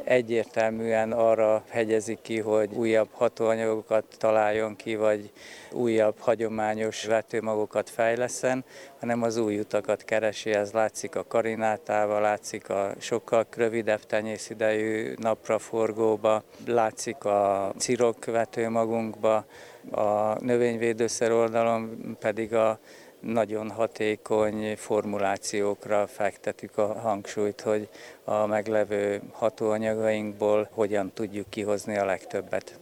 egyértelműen 0.08 1.12
arra 1.12 1.64
hegyezi 1.70 2.18
ki, 2.22 2.40
hogy 2.40 2.74
újabb 2.74 3.10
hatóanyagokat 3.12 4.06
találjon 4.18 4.76
ki, 4.76 4.96
vagy 4.96 5.32
újabb 5.72 6.16
hagyományos 6.20 7.06
vetőmagokat 7.06 7.90
fejleszen, 7.90 8.66
hanem 9.00 9.24
az 9.24 9.38
új 9.38 9.60
utakat 9.60 10.04
keresi, 10.04 10.52
ez 10.52 10.72
látszik 10.72 11.16
a 11.16 11.28
karinátával, 11.28 12.22
látszik 12.22 12.70
a 12.70 12.94
sokkal 13.00 13.46
rövidebb 13.56 14.06
tenyészidejű 14.06 15.14
napraforgóba, 15.18 16.44
látszik 16.66 17.24
a 17.26 17.72
cirok 17.78 18.26
vetőmagunkba, 18.26 19.46
a 19.92 20.44
növényvédőszer 20.44 21.32
oldalon 21.32 22.18
pedig 22.20 22.54
a 22.54 22.80
nagyon 23.20 23.70
hatékony 23.72 24.76
formulációkra 24.76 26.08
fektetük 26.08 26.78
a 26.78 27.00
hangsúlyt, 27.00 27.62
hogy 27.62 27.90
a 28.24 28.46
meglevő 28.46 29.22
hatóanyagainkból 29.32 30.70
hogyan 30.72 31.12
tudjuk 31.14 31.50
kihozni 31.50 31.98
a 31.98 32.06
legtöbbet. 32.06 32.80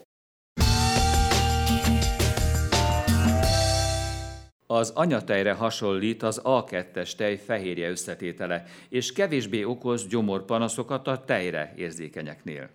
Az 4.67 4.89
anyatejre 4.89 5.53
hasonlít 5.53 6.23
az 6.23 6.41
A2-es 6.43 7.15
tej 7.15 7.37
fehérje 7.37 7.89
összetétele, 7.89 8.63
és 8.89 9.13
kevésbé 9.13 9.63
okoz 9.63 10.07
gyomorpanaszokat 10.07 11.07
a 11.07 11.23
tejre 11.23 11.73
érzékenyeknél. 11.75 12.69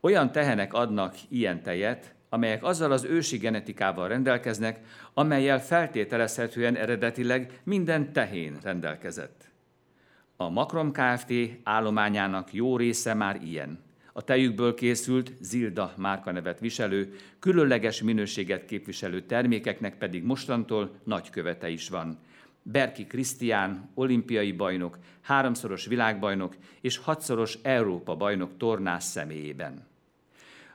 Olyan 0.00 0.32
tehenek 0.32 0.72
adnak 0.72 1.14
ilyen 1.28 1.62
tejet, 1.62 2.14
amelyek 2.28 2.64
azzal 2.64 2.92
az 2.92 3.04
ősi 3.04 3.36
genetikával 3.36 4.08
rendelkeznek, 4.08 4.80
amelyel 5.14 5.62
feltételezhetően 5.62 6.76
eredetileg 6.76 7.60
minden 7.64 8.12
tehén 8.12 8.58
rendelkezett. 8.62 9.50
A 10.36 10.48
Makrom 10.48 10.92
Kft. 10.92 11.32
állományának 11.62 12.52
jó 12.52 12.76
része 12.76 13.14
már 13.14 13.42
ilyen. 13.42 13.86
A 14.12 14.22
tejükből 14.22 14.74
készült 14.74 15.32
Zilda 15.40 15.92
márkanevet 15.96 16.60
viselő, 16.60 17.16
különleges 17.38 18.02
minőséget 18.02 18.64
képviselő 18.64 19.20
termékeknek 19.22 19.98
pedig 19.98 20.24
mostantól 20.24 20.90
nagykövete 21.04 21.68
is 21.68 21.88
van. 21.88 22.18
Berki 22.62 23.06
Krisztián, 23.06 23.90
olimpiai 23.94 24.52
bajnok, 24.52 24.98
háromszoros 25.20 25.86
világbajnok 25.86 26.56
és 26.80 26.96
hatszoros 26.96 27.58
Európa 27.62 28.16
bajnok 28.16 28.56
tornász 28.56 29.10
személyében. 29.10 29.86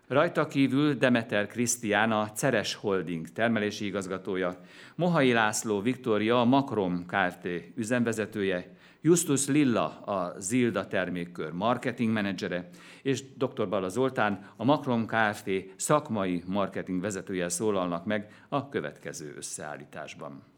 Rajta 0.07 0.47
kívül 0.47 0.93
Demeter 0.93 1.47
Krisztián 1.47 2.11
a 2.11 2.31
Ceres 2.31 2.75
Holding 2.75 3.29
termelési 3.29 3.85
igazgatója, 3.85 4.59
Mohai 4.95 5.33
László 5.33 5.81
Viktória 5.81 6.39
a 6.39 6.45
Makrom 6.45 7.05
Kft. 7.05 7.47
üzemvezetője, 7.75 8.75
Justus 9.01 9.47
Lilla 9.47 9.99
a 9.99 10.39
Zilda 10.39 10.87
termékkör 10.87 11.51
marketing 11.51 12.13
menedzsere, 12.13 12.69
és 13.01 13.23
dr. 13.37 13.69
Bala 13.69 13.89
Zoltán 13.89 14.49
a 14.55 14.63
Makrom 14.63 15.05
Kft. 15.05 15.49
szakmai 15.75 16.43
marketing 16.47 17.01
vezetője 17.01 17.49
szólalnak 17.49 18.05
meg 18.05 18.45
a 18.49 18.69
következő 18.69 19.33
összeállításban. 19.37 20.52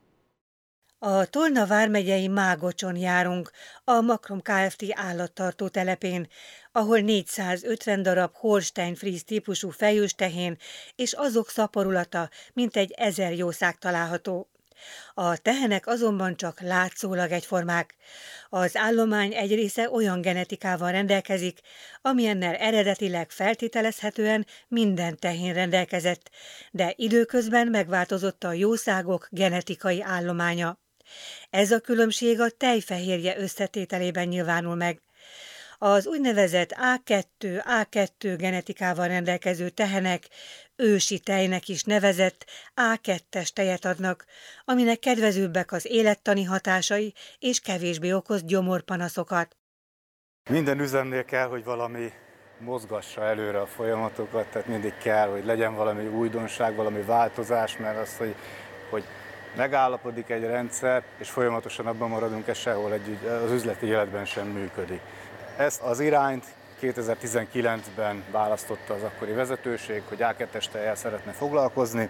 A 1.08 1.26
Tolna 1.26 1.66
vármegyei 1.66 2.28
Mágocson 2.28 2.96
járunk, 2.96 3.52
a 3.84 4.02
Makrom 4.02 4.42
Kft. 4.42 4.86
állattartó 4.92 5.68
telepén, 5.68 6.28
ahol 6.72 7.00
450 7.00 8.02
darab 8.02 8.36
Holstein 8.36 8.96
Fries 8.96 9.24
típusú 9.24 9.70
fejőstehén 9.70 10.58
és 10.96 11.14
azok 11.14 11.50
szaporulata 11.50 12.30
mintegy 12.54 12.92
ezer 12.92 13.34
jószág 13.34 13.78
található. 13.78 14.50
A 15.14 15.38
tehenek 15.38 15.88
azonban 15.88 16.36
csak 16.36 16.62
látszólag 16.62 17.32
egyformák. 17.32 17.96
Az 18.50 18.76
állomány 18.76 19.34
egy 19.34 19.56
része 19.56 19.90
olyan 19.90 20.22
genetikával 20.22 20.92
rendelkezik, 20.92 21.60
amilyennel 22.02 22.56
eredetileg 22.56 23.32
feltételezhetően 23.32 24.46
minden 24.68 25.18
tehén 25.20 25.54
rendelkezett, 25.54 26.30
de 26.72 26.94
időközben 26.96 27.68
megváltozott 27.68 28.44
a 28.44 28.54
jószágok 28.54 29.28
genetikai 29.32 30.02
állománya. 30.02 30.84
Ez 31.50 31.72
a 31.72 31.80
különbség 31.80 32.40
a 32.40 32.50
tejfehérje 32.50 33.38
összetételében 33.38 34.28
nyilvánul 34.28 34.76
meg. 34.76 35.02
Az 35.78 36.08
úgynevezett 36.08 36.76
A2, 37.06 37.24
A2 37.42 38.36
genetikával 38.38 39.08
rendelkező 39.08 39.70
tehenek 39.70 40.28
ősi 40.76 41.20
tejnek 41.20 41.68
is 41.68 41.84
nevezett 41.84 42.46
A2-es 42.76 43.50
tejet 43.50 43.86
adnak, 43.86 44.26
aminek 44.66 45.00
kedvezőbbek 45.00 45.72
az 45.72 45.86
élettani 45.86 46.44
hatásai 46.44 47.14
és 47.40 47.60
kevésbé 47.60 48.12
okoz 48.12 48.44
gyomorpanaszokat. 48.44 49.56
Minden 50.50 50.80
üzemnél 50.80 51.26
kell, 51.26 51.48
hogy 51.48 51.64
valami 51.64 52.12
mozgassa 52.60 53.24
előre 53.24 53.62
a 53.62 53.66
folyamatokat, 53.66 54.48
tehát 54.48 54.68
mindig 54.68 54.98
kell, 54.98 55.28
hogy 55.28 55.46
legyen 55.46 55.76
valami 55.76 56.08
újdonság, 56.08 56.76
valami 56.76 57.02
változás, 57.02 57.78
mert 57.78 57.98
az, 57.98 58.18
hogy, 58.18 58.36
hogy 58.90 59.04
megállapodik 59.56 60.30
egy 60.30 60.44
rendszer, 60.44 61.04
és 61.18 61.30
folyamatosan 61.30 61.88
abban 61.88 62.10
maradunk, 62.10 62.48
ez 62.48 62.58
sehol 62.58 62.94
egy, 62.94 63.18
az 63.46 63.52
üzleti 63.52 63.86
életben 63.86 64.26
sem 64.26 64.48
működik. 64.48 65.00
Ezt 65.58 65.82
az 65.82 66.00
irányt 66.00 66.46
2019-ben 66.82 68.24
választotta 68.32 68.94
az 68.94 69.04
akkori 69.04 69.32
vezetőség, 69.32 70.02
hogy 70.08 70.18
A2-es 70.22 70.66
teljel 70.72 70.96
szeretne 70.96 71.32
foglalkozni. 71.32 72.10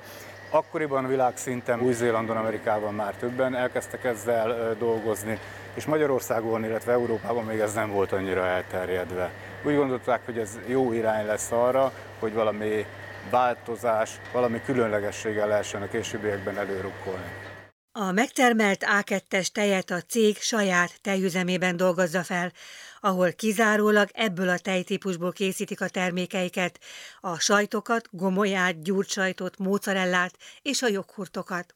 Akkoriban 0.50 1.08
világszinten, 1.08 1.82
Új-Zélandon, 1.82 2.38
Amerikában 2.38 2.94
már 2.94 3.16
többen 3.16 3.56
elkezdtek 3.56 4.04
ezzel 4.04 4.75
dolgozni, 4.80 5.40
és 5.74 5.86
Magyarországon, 5.86 6.64
illetve 6.64 6.92
Európában 6.92 7.44
még 7.44 7.60
ez 7.60 7.74
nem 7.74 7.92
volt 7.92 8.12
annyira 8.12 8.46
elterjedve. 8.46 9.32
Úgy 9.64 9.75
gondolták, 9.75 10.22
hogy 10.25 10.38
ez 10.38 10.60
jó 10.66 10.94
irány 10.94 11.25
lesz 11.25 11.52
arra, 11.52 11.92
hogy 12.20 12.34
valami 12.34 12.86
változás, 13.29 14.20
valami 14.34 14.62
különlegességgel 14.62 15.48
lehessen 15.48 15.82
a 15.82 15.88
későbbiekben 15.88 16.58
előrukkolni. 16.58 17.53
A 17.91 18.12
megtermelt 18.12 18.86
A2-es 18.88 19.48
tejet 19.48 19.89
a 19.91 20.01
cég 20.01 20.38
saját 20.38 21.01
tejüzemében 21.01 21.77
dolgozza 21.77 22.24
fel, 22.24 22.51
ahol 23.00 23.32
kizárólag 23.32 24.10
ebből 24.13 24.50
a 24.50 24.58
tejtípusból 24.58 25.32
készítik 25.32 25.82
a 25.82 25.89
termékeiket, 25.89 26.79
a 27.20 27.39
sajtokat, 27.39 28.08
gomolyát, 28.12 28.84
gyurcsajtot, 28.84 29.58
mozzarellát 29.58 30.38
és 30.62 30.82
a 30.82 30.88
joghurtokat. 30.88 31.75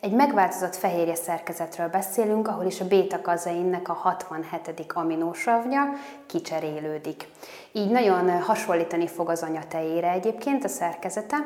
Egy 0.00 0.12
megváltozott 0.12 0.74
fehérje 0.74 1.14
szerkezetről 1.14 1.88
beszélünk, 1.88 2.48
ahol 2.48 2.64
is 2.64 2.80
a 2.80 2.86
béta-kazeinnek 2.86 3.88
a 3.88 3.92
67. 3.92 4.92
aminósavnya 4.94 5.82
kicserélődik. 6.26 7.28
Így 7.72 7.90
nagyon 7.90 8.42
hasonlítani 8.42 9.06
fog 9.06 9.28
az 9.28 9.42
anyatejére 9.42 10.10
egyébként 10.10 10.64
a 10.64 10.68
szerkezete, 10.68 11.36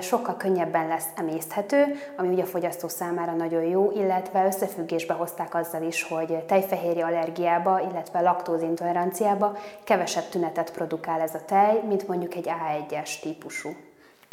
sokkal 0.00 0.36
könnyebben 0.36 0.88
lesz 0.88 1.06
emészthető, 1.16 1.84
ami 2.16 2.28
ugye 2.28 2.42
a 2.42 2.46
fogyasztó 2.46 2.88
számára 2.88 3.32
nagyon 3.32 3.62
jó, 3.62 3.92
illetve 3.94 4.46
összefüggésbe 4.46 5.14
hozták 5.14 5.54
azzal 5.54 5.82
is, 5.82 6.02
hogy 6.02 6.44
tejfehérje 6.46 7.04
allergiába, 7.04 7.80
illetve 7.90 8.20
laktózintoleranciába 8.20 9.56
kevesebb 9.84 10.28
tünetet 10.28 10.72
produkál 10.72 11.20
ez 11.20 11.34
a 11.34 11.44
tej, 11.44 11.80
mint 11.86 12.08
mondjuk 12.08 12.34
egy 12.34 12.48
A1-es 12.48 13.20
típusú 13.20 13.70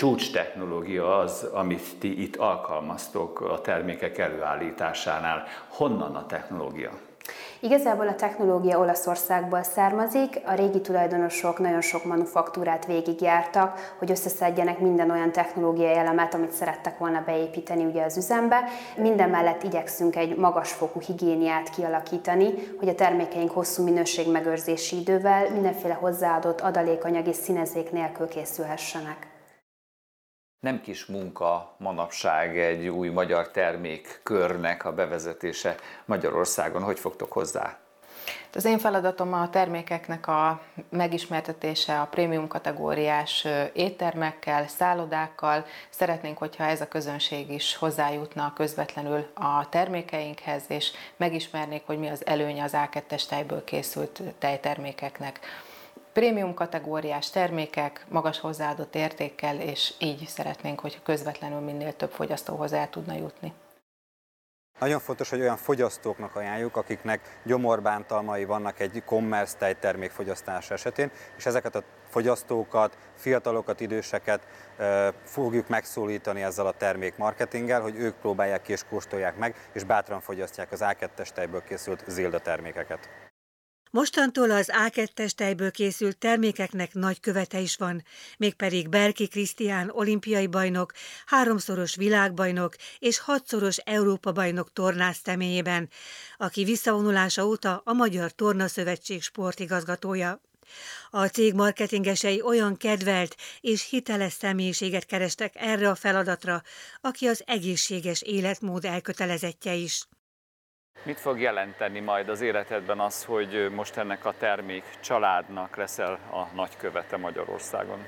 csúcs 0.01 0.31
technológia 0.31 1.17
az, 1.17 1.47
amit 1.53 1.99
ti 1.99 2.21
itt 2.21 2.35
alkalmaztok 2.35 3.41
a 3.41 3.61
termékek 3.61 4.17
előállításánál. 4.17 5.43
Honnan 5.69 6.15
a 6.15 6.25
technológia? 6.25 6.89
Igazából 7.59 8.07
a 8.07 8.15
technológia 8.15 8.79
Olaszországból 8.79 9.63
származik, 9.63 10.41
a 10.45 10.53
régi 10.53 10.81
tulajdonosok 10.81 11.59
nagyon 11.59 11.81
sok 11.81 12.05
manufaktúrát 12.05 12.85
végigjártak, 12.85 13.95
hogy 13.97 14.11
összeszedjenek 14.11 14.79
minden 14.79 15.11
olyan 15.11 15.31
technológiai 15.31 15.95
elemet, 15.95 16.33
amit 16.33 16.51
szerettek 16.51 16.97
volna 16.97 17.23
beépíteni 17.25 17.85
ugye 17.85 18.03
az 18.03 18.17
üzembe. 18.17 18.63
Minden 18.97 19.29
mellett 19.29 19.63
igyekszünk 19.63 20.15
egy 20.15 20.35
magasfokú 20.35 20.99
higiéniát 20.99 21.69
kialakítani, 21.69 22.53
hogy 22.79 22.87
a 22.87 22.95
termékeink 22.95 23.51
hosszú 23.51 23.83
minőségmegőrzési 23.83 24.99
idővel 24.99 25.49
mindenféle 25.51 25.93
hozzáadott 25.93 26.61
adalékanyag 26.61 27.27
és 27.27 27.35
színezék 27.35 27.91
nélkül 27.91 28.27
készülhessenek. 28.27 29.30
Nem 30.61 30.81
kis 30.81 31.05
munka 31.05 31.73
manapság 31.77 32.59
egy 32.59 32.87
új 32.87 33.09
magyar 33.09 33.51
termékkörnek 33.51 34.85
a 34.85 34.93
bevezetése 34.93 35.75
Magyarországon. 36.05 36.83
Hogy 36.83 36.99
fogtok 36.99 37.31
hozzá? 37.31 37.77
Az 38.53 38.65
én 38.65 38.79
feladatom 38.79 39.33
a 39.33 39.49
termékeknek 39.49 40.27
a 40.27 40.61
megismertetése 40.89 41.99
a 41.99 42.05
prémium 42.05 42.47
kategóriás 42.47 43.47
éttermekkel, 43.73 44.67
szállodákkal. 44.67 45.65
Szeretnénk, 45.89 46.37
hogyha 46.37 46.63
ez 46.63 46.81
a 46.81 46.87
közönség 46.87 47.51
is 47.51 47.75
hozzájutna 47.75 48.53
közvetlenül 48.55 49.27
a 49.33 49.69
termékeinkhez, 49.69 50.63
és 50.67 50.91
megismernék, 51.17 51.83
hogy 51.85 51.99
mi 51.99 52.09
az 52.09 52.25
előnye 52.25 52.63
az 52.63 52.73
A2-es 52.75 53.25
tejből 53.27 53.63
készült 53.63 54.21
tejtermékeknek 54.39 55.39
prémium 56.13 56.53
kategóriás 56.53 57.29
termékek, 57.29 58.05
magas 58.09 58.39
hozzáadott 58.39 58.95
értékkel, 58.95 59.59
és 59.59 59.93
így 59.99 60.27
szeretnénk, 60.27 60.79
hogy 60.79 61.01
közvetlenül 61.03 61.59
minél 61.59 61.93
több 61.93 62.11
fogyasztóhoz 62.11 62.73
el 62.73 62.89
tudna 62.89 63.13
jutni. 63.13 63.53
Nagyon 64.79 64.99
fontos, 64.99 65.29
hogy 65.29 65.39
olyan 65.39 65.57
fogyasztóknak 65.57 66.35
ajánljuk, 66.35 66.77
akiknek 66.77 67.39
gyomorbántalmai 67.43 68.45
vannak 68.45 68.79
egy 68.79 69.03
commerce 69.05 69.57
tejtermék 69.57 70.11
fogyasztás 70.11 70.71
esetén, 70.71 71.11
és 71.37 71.45
ezeket 71.45 71.75
a 71.75 71.83
fogyasztókat, 72.09 72.97
fiatalokat, 73.15 73.79
időseket 73.79 74.47
fogjuk 75.23 75.67
megszólítani 75.67 76.43
ezzel 76.43 76.67
a 76.67 76.71
termék 76.71 77.17
marketinggel, 77.17 77.81
hogy 77.81 77.95
ők 77.95 78.15
próbálják 78.15 78.61
ki 78.61 78.71
és 78.71 78.83
kóstolják 78.89 79.37
meg, 79.37 79.55
és 79.73 79.83
bátran 79.83 80.19
fogyasztják 80.19 80.71
az 80.71 80.83
A2-es 80.83 81.29
tejből 81.29 81.63
készült 81.63 82.03
zilda 82.07 82.39
termékeket. 82.39 83.30
Mostantól 83.93 84.51
az 84.51 84.71
A2-es 84.85 85.29
tejből 85.29 85.71
készült 85.71 86.17
termékeknek 86.17 86.93
nagy 86.93 87.19
követe 87.19 87.59
is 87.59 87.75
van, 87.75 88.03
mégpedig 88.37 88.89
Berki 88.89 89.27
Krisztián 89.27 89.89
olimpiai 89.93 90.47
bajnok, 90.47 90.91
háromszoros 91.25 91.95
világbajnok 91.95 92.75
és 92.99 93.19
hatszoros 93.19 93.77
Európa-bajnok 93.77 94.73
tornász 94.73 95.19
személyében, 95.23 95.89
aki 96.37 96.63
visszavonulása 96.63 97.45
óta 97.45 97.81
a 97.85 97.93
Magyar 97.93 98.31
Torna 98.31 98.67
Szövetség 98.67 99.21
sportigazgatója. 99.21 100.41
A 101.09 101.25
cég 101.25 101.53
marketingesei 101.53 102.41
olyan 102.41 102.77
kedvelt 102.77 103.35
és 103.61 103.89
hiteles 103.89 104.33
személyiséget 104.33 105.05
kerestek 105.05 105.53
erre 105.55 105.89
a 105.89 105.95
feladatra, 105.95 106.61
aki 107.01 107.27
az 107.27 107.43
egészséges 107.45 108.21
életmód 108.21 108.85
elkötelezettje 108.85 109.73
is. 109.73 110.05
Mit 111.03 111.19
fog 111.19 111.39
jelenteni 111.39 111.99
majd 111.99 112.29
az 112.29 112.41
életedben 112.41 112.99
az, 112.99 113.23
hogy 113.23 113.71
most 113.75 113.97
ennek 113.97 114.25
a 114.25 114.33
termék 114.39 114.83
családnak 114.99 115.75
leszel 115.75 116.19
a 116.31 116.55
nagykövete 116.55 117.17
Magyarországon? 117.17 118.05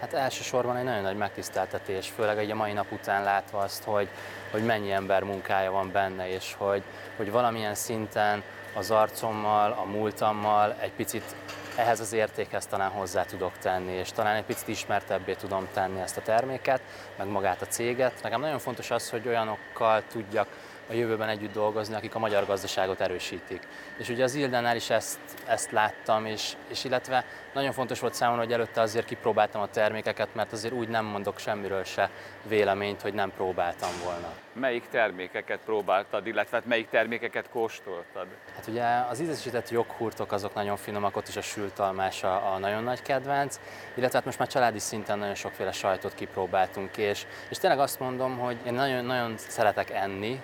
Hát 0.00 0.12
elsősorban 0.12 0.76
egy 0.76 0.84
nagyon 0.84 1.02
nagy 1.02 1.16
megtiszteltetés, 1.16 2.08
főleg 2.08 2.38
egy 2.38 2.50
a 2.50 2.54
mai 2.54 2.72
nap 2.72 2.92
után 2.92 3.22
látva 3.22 3.58
azt, 3.58 3.84
hogy, 3.84 4.08
hogy 4.50 4.64
mennyi 4.64 4.92
ember 4.92 5.22
munkája 5.22 5.70
van 5.70 5.92
benne, 5.92 6.28
és 6.28 6.54
hogy, 6.58 6.82
hogy 7.16 7.30
valamilyen 7.30 7.74
szinten 7.74 8.42
az 8.74 8.90
arcommal, 8.90 9.72
a 9.72 9.84
múltammal 9.84 10.74
egy 10.80 10.92
picit 10.92 11.34
ehhez 11.76 12.00
az 12.00 12.12
értékhez 12.12 12.66
talán 12.66 12.90
hozzá 12.90 13.24
tudok 13.24 13.58
tenni, 13.58 13.92
és 13.92 14.12
talán 14.12 14.36
egy 14.36 14.44
picit 14.44 14.68
ismertebbé 14.68 15.34
tudom 15.34 15.68
tenni 15.72 16.00
ezt 16.00 16.16
a 16.16 16.22
terméket, 16.22 16.80
meg 17.16 17.26
magát 17.26 17.62
a 17.62 17.66
céget. 17.66 18.22
Nekem 18.22 18.40
nagyon 18.40 18.58
fontos 18.58 18.90
az, 18.90 19.10
hogy 19.10 19.28
olyanokkal 19.28 20.02
tudjak 20.10 20.48
a 20.92 20.94
jövőben 20.94 21.28
együtt 21.28 21.52
dolgozni, 21.52 21.94
akik 21.94 22.14
a 22.14 22.18
magyar 22.18 22.46
gazdaságot 22.46 23.00
erősítik. 23.00 23.62
És 23.96 24.08
ugye 24.08 24.24
az 24.24 24.34
Ildánál 24.34 24.76
is 24.76 24.90
ezt, 24.90 25.18
ezt 25.46 25.70
láttam, 25.70 26.26
és, 26.26 26.52
és 26.68 26.84
illetve 26.84 27.24
nagyon 27.54 27.72
fontos 27.72 28.00
volt 28.00 28.14
számomra, 28.14 28.42
hogy 28.42 28.52
előtte 28.52 28.80
azért 28.80 29.06
kipróbáltam 29.06 29.60
a 29.60 29.66
termékeket, 29.66 30.34
mert 30.34 30.52
azért 30.52 30.74
úgy 30.74 30.88
nem 30.88 31.04
mondok 31.04 31.38
semmiről 31.38 31.84
se 31.84 32.10
véleményt, 32.48 33.02
hogy 33.02 33.14
nem 33.14 33.32
próbáltam 33.36 33.90
volna. 34.04 34.32
Melyik 34.52 34.88
termékeket 34.88 35.60
próbáltad, 35.64 36.26
illetve 36.26 36.56
hát 36.56 36.66
melyik 36.66 36.88
termékeket 36.88 37.48
kóstoltad? 37.48 38.26
Hát 38.54 38.66
ugye 38.66 38.84
az 39.10 39.20
ízesített 39.20 39.70
joghurtok 39.70 40.32
azok 40.32 40.54
nagyon 40.54 40.76
finomak, 40.76 41.16
ott 41.16 41.28
is 41.28 41.36
a 41.36 41.40
sült 41.40 41.78
almás 41.78 42.22
a, 42.22 42.54
a 42.54 42.58
nagyon 42.58 42.82
nagy 42.82 43.02
kedvenc, 43.02 43.60
illetve 43.94 44.16
hát 44.16 44.26
most 44.26 44.38
már 44.38 44.48
családi 44.48 44.78
szinten 44.78 45.18
nagyon 45.18 45.34
sokféle 45.34 45.72
sajtot 45.72 46.14
kipróbáltunk, 46.14 46.96
és, 46.96 47.26
és 47.48 47.58
tényleg 47.58 47.78
azt 47.80 48.00
mondom, 48.00 48.38
hogy 48.38 48.56
én 48.66 48.74
nagyon, 48.74 49.04
nagyon 49.04 49.34
szeretek 49.36 49.90
enni, 49.90 50.40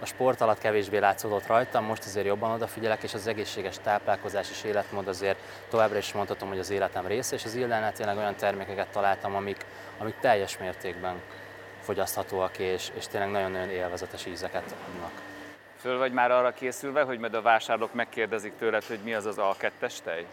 a 0.00 0.06
sport 0.06 0.40
alatt 0.40 0.58
kevésbé 0.58 0.98
látszódott 0.98 1.46
rajtam, 1.46 1.84
most 1.84 2.04
azért 2.04 2.26
jobban 2.26 2.50
odafigyelek, 2.50 3.02
és 3.02 3.14
az 3.14 3.26
egészséges 3.26 3.76
táplálkozás 3.82 4.50
és 4.50 4.64
életmód 4.64 5.08
azért 5.08 5.38
továbbra 5.68 5.98
is 5.98 6.12
mondhatom, 6.12 6.48
hogy 6.48 6.58
az 6.58 6.70
életem 6.70 7.06
része, 7.06 7.34
és 7.34 7.44
az 7.44 7.54
Ildánál 7.54 7.92
tényleg 7.92 8.16
olyan 8.16 8.36
termékeket 8.36 8.88
találtam, 8.88 9.34
amik, 9.34 9.64
amik 9.98 10.14
teljes 10.20 10.58
mértékben 10.58 11.20
fogyaszthatóak, 11.80 12.58
és, 12.58 12.90
és 12.94 13.06
tényleg 13.06 13.30
nagyon-nagyon 13.30 13.70
élvezetes 13.70 14.26
ízeket 14.26 14.74
adnak. 14.88 15.12
Föl 15.80 15.98
vagy 15.98 16.12
már 16.12 16.30
arra 16.30 16.52
készülve, 16.52 17.02
hogy 17.02 17.18
majd 17.18 17.34
a 17.34 17.42
vásárlók 17.42 17.94
megkérdezik 17.94 18.52
tőled, 18.58 18.84
hogy 18.84 18.98
mi 19.04 19.14
az 19.14 19.26
az 19.26 19.36
A2-es 19.38 19.94
tej? 20.04 20.26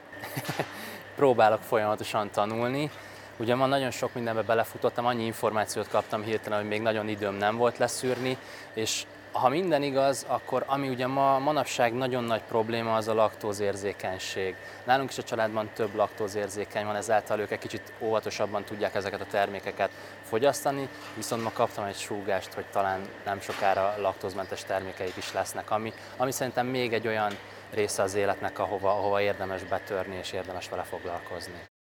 Próbálok 1.15 1.62
folyamatosan 1.62 2.30
tanulni. 2.30 2.91
Ugye 3.38 3.56
ma 3.56 3.65
nagyon 3.65 3.91
sok 3.91 4.13
mindenbe 4.13 4.41
belefutottam, 4.41 5.06
annyi 5.06 5.25
információt 5.25 5.88
kaptam 5.88 6.23
hirtelen, 6.23 6.60
hogy 6.60 6.67
még 6.67 6.82
nagyon 6.82 7.08
időm 7.08 7.36
nem 7.36 7.58
volt 7.58 7.77
leszűrni, 7.77 8.38
és 8.73 9.06
ha 9.38 9.50
minden 9.50 9.84
igaz, 9.84 10.26
akkor 10.28 10.63
ami 10.67 10.89
ugye 10.89 11.08
ma 11.08 11.39
manapság 11.39 11.93
nagyon 11.93 12.23
nagy 12.23 12.41
probléma, 12.41 12.95
az 12.95 13.08
a 13.08 13.13
laktózérzékenység. 13.13 14.56
Nálunk 14.86 15.10
is 15.10 15.17
a 15.17 15.23
családban 15.23 15.69
több 15.73 15.95
laktózérzékeny 15.95 16.86
van, 16.86 16.95
ezáltal 16.95 17.39
ők 17.39 17.52
egy 17.52 17.60
kicsit 17.60 17.93
óvatosabban 18.00 18.63
tudják 18.63 18.95
ezeket 18.95 19.21
a 19.21 19.26
termékeket 19.26 19.91
fogyasztani, 20.23 20.89
viszont 21.15 21.43
ma 21.43 21.52
kaptam 21.54 21.86
egy 21.86 21.97
súgást, 21.97 22.54
hogy 22.54 22.65
talán 22.71 23.02
nem 23.26 23.39
sokára 23.39 23.95
laktózmentes 24.02 24.63
termékeik 24.63 25.17
is 25.17 25.34
lesznek, 25.34 25.71
ami, 25.71 25.93
ami 26.17 26.32
szerintem 26.32 26.67
még 26.67 26.93
egy 26.93 27.08
olyan 27.08 27.32
része 27.71 28.02
az 28.02 28.15
életnek, 28.15 28.60
ahova, 28.60 28.89
ahova 28.89 29.21
érdemes 29.21 29.63
betörni 29.63 30.15
és 30.15 30.32
érdemes 30.32 30.69
vele 30.69 30.84
foglalkozni. 30.84 31.77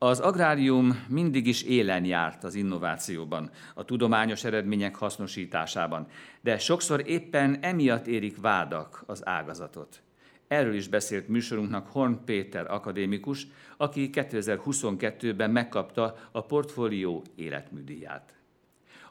Az 0.00 0.20
agrárium 0.20 1.04
mindig 1.08 1.46
is 1.46 1.62
élen 1.62 2.04
járt 2.04 2.44
az 2.44 2.54
innovációban, 2.54 3.50
a 3.74 3.84
tudományos 3.84 4.44
eredmények 4.44 4.94
hasznosításában, 4.96 6.06
de 6.40 6.58
sokszor 6.58 7.02
éppen 7.06 7.58
emiatt 7.60 8.06
érik 8.06 8.40
vádak 8.40 9.02
az 9.06 9.26
ágazatot. 9.26 10.02
Erről 10.48 10.74
is 10.74 10.88
beszélt 10.88 11.28
műsorunknak 11.28 11.86
Horn 11.86 12.24
Péter 12.24 12.70
akadémikus, 12.70 13.46
aki 13.76 14.10
2022-ben 14.12 15.50
megkapta 15.50 16.16
a 16.32 16.40
portfólió 16.40 17.24
életműdíját. 17.34 18.34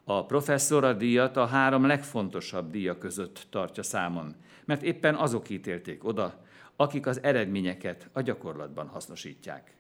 A 0.04 0.26
professzor 0.26 0.84
a 0.84 0.94
díjat 0.94 1.38
a 1.38 1.46
három 1.46 1.86
legfontosabb 1.86 2.72
díja 2.72 2.98
között 2.98 3.48
tartja 3.50 3.84
számon, 3.84 4.36
mert 4.66 4.84
éppen 4.84 5.16
azok 5.16 5.50
ítélték 5.50 6.04
oda, 6.04 6.44
akik 6.76 7.06
az 7.06 7.24
eredményeket 7.24 8.10
a 8.14 8.22
gyakorlatban 8.22 8.88
hasznosítják. 8.88 9.76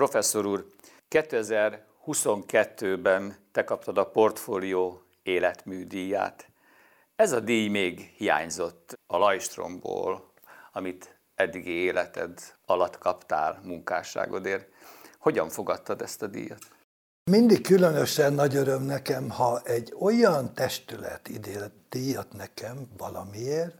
Professzor 0.00 0.46
úr, 0.46 0.66
2022-ben 1.10 3.36
te 3.52 3.64
kaptad 3.64 3.98
a 3.98 4.10
portfólió 4.10 5.02
életműdíját. 5.22 6.50
Ez 7.16 7.32
a 7.32 7.40
díj 7.40 7.68
még 7.68 8.14
hiányzott 8.16 8.98
a 9.06 9.16
Lajstromból, 9.16 10.32
amit 10.72 11.18
eddigi 11.34 11.70
életed 11.70 12.38
alatt 12.66 12.98
kaptál 12.98 13.60
munkásságodért. 13.64 14.68
Hogyan 15.18 15.48
fogadtad 15.48 16.02
ezt 16.02 16.22
a 16.22 16.26
díjat? 16.26 16.62
Mindig 17.30 17.62
különösen 17.62 18.32
nagy 18.32 18.56
öröm 18.56 18.82
nekem, 18.82 19.30
ha 19.30 19.60
egy 19.64 19.94
olyan 19.98 20.54
testület 20.54 21.28
idél 21.28 21.72
díjat 21.88 22.32
nekem 22.32 22.88
valamiért, 22.96 23.78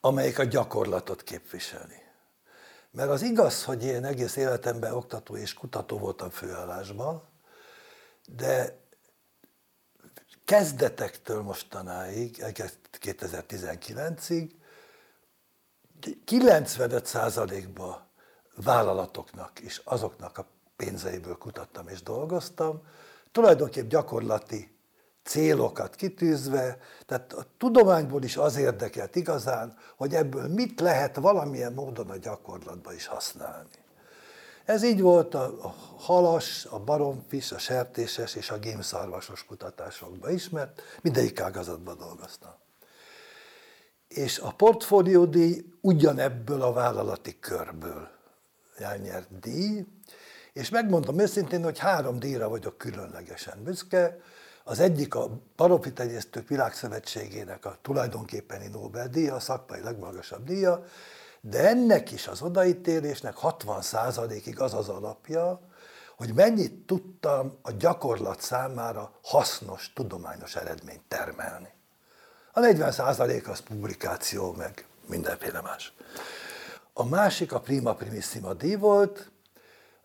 amelyik 0.00 0.38
a 0.38 0.44
gyakorlatot 0.44 1.22
képviseli. 1.22 2.06
Mert 2.98 3.10
az 3.10 3.22
igaz, 3.22 3.64
hogy 3.64 3.84
én 3.84 4.04
egész 4.04 4.36
életemben 4.36 4.92
oktató 4.92 5.36
és 5.36 5.54
kutató 5.54 5.98
voltam 5.98 6.30
főállásban, 6.30 7.22
de 8.26 8.78
kezdetektől 10.44 11.42
mostanáig, 11.42 12.36
2019-ig 13.00 14.50
95%-ban 16.26 18.06
vállalatoknak 18.54 19.60
és 19.60 19.80
azoknak 19.84 20.38
a 20.38 20.46
pénzeiből 20.76 21.36
kutattam 21.36 21.88
és 21.88 22.02
dolgoztam, 22.02 22.82
tulajdonképp 23.32 23.88
gyakorlati 23.88 24.77
célokat 25.28 25.94
kitűzve, 25.94 26.78
tehát 27.06 27.32
a 27.32 27.46
tudományból 27.58 28.22
is 28.22 28.36
az 28.36 28.56
érdekelt 28.56 29.16
igazán, 29.16 29.76
hogy 29.96 30.14
ebből 30.14 30.48
mit 30.48 30.80
lehet 30.80 31.16
valamilyen 31.16 31.72
módon 31.72 32.10
a 32.10 32.16
gyakorlatban 32.16 32.94
is 32.94 33.06
használni. 33.06 33.68
Ez 34.64 34.82
így 34.82 35.00
volt 35.00 35.34
a 35.34 35.74
halas, 35.96 36.66
a 36.70 36.78
baromfis, 36.78 37.52
a 37.52 37.58
sertéses 37.58 38.34
és 38.34 38.50
a 38.50 38.58
gémszarvasos 38.58 39.44
kutatásokban 39.44 40.32
is, 40.32 40.48
mert 40.48 40.82
mindegyik 41.02 41.40
ágazatban 41.40 41.98
dolgoztam. 41.98 42.54
És 44.08 44.38
a 44.38 44.52
portfóliódíj 44.52 45.64
ugyanebből 45.80 46.62
a 46.62 46.72
vállalati 46.72 47.38
körből 47.40 48.08
elnyert 48.76 49.38
díj, 49.40 49.86
és 50.52 50.68
megmondom 50.68 51.18
őszintén, 51.18 51.62
hogy 51.62 51.78
három 51.78 52.18
díjra 52.18 52.48
vagyok 52.48 52.78
különlegesen 52.78 53.62
büszke. 53.62 54.18
Az 54.68 54.80
egyik 54.80 55.14
a 55.14 55.30
Baromfitenyésztők 55.56 56.48
Világszövetségének 56.48 57.64
a 57.64 57.76
tulajdonképpeni 57.82 58.66
Nobel-díja, 58.66 59.34
a 59.34 59.40
szakmai 59.40 59.80
legmagasabb 59.80 60.44
díja, 60.44 60.84
de 61.40 61.68
ennek 61.68 62.10
is 62.10 62.26
az 62.26 62.42
odaítélésnek 62.42 63.34
60%-ig 63.42 64.60
az 64.60 64.74
az 64.74 64.88
alapja, 64.88 65.60
hogy 66.16 66.34
mennyit 66.34 66.86
tudtam 66.86 67.58
a 67.62 67.70
gyakorlat 67.70 68.40
számára 68.40 69.12
hasznos, 69.22 69.92
tudományos 69.92 70.56
eredményt 70.56 71.08
termelni. 71.08 71.72
A 72.52 72.60
40% 72.60 73.50
az 73.50 73.60
publikáció, 73.60 74.52
meg 74.52 74.86
mindenféle 75.06 75.60
más. 75.60 75.92
A 76.92 77.04
másik 77.04 77.52
a 77.52 77.60
Prima 77.60 77.94
Primissima 77.94 78.54
díj 78.54 78.74
volt, 78.74 79.30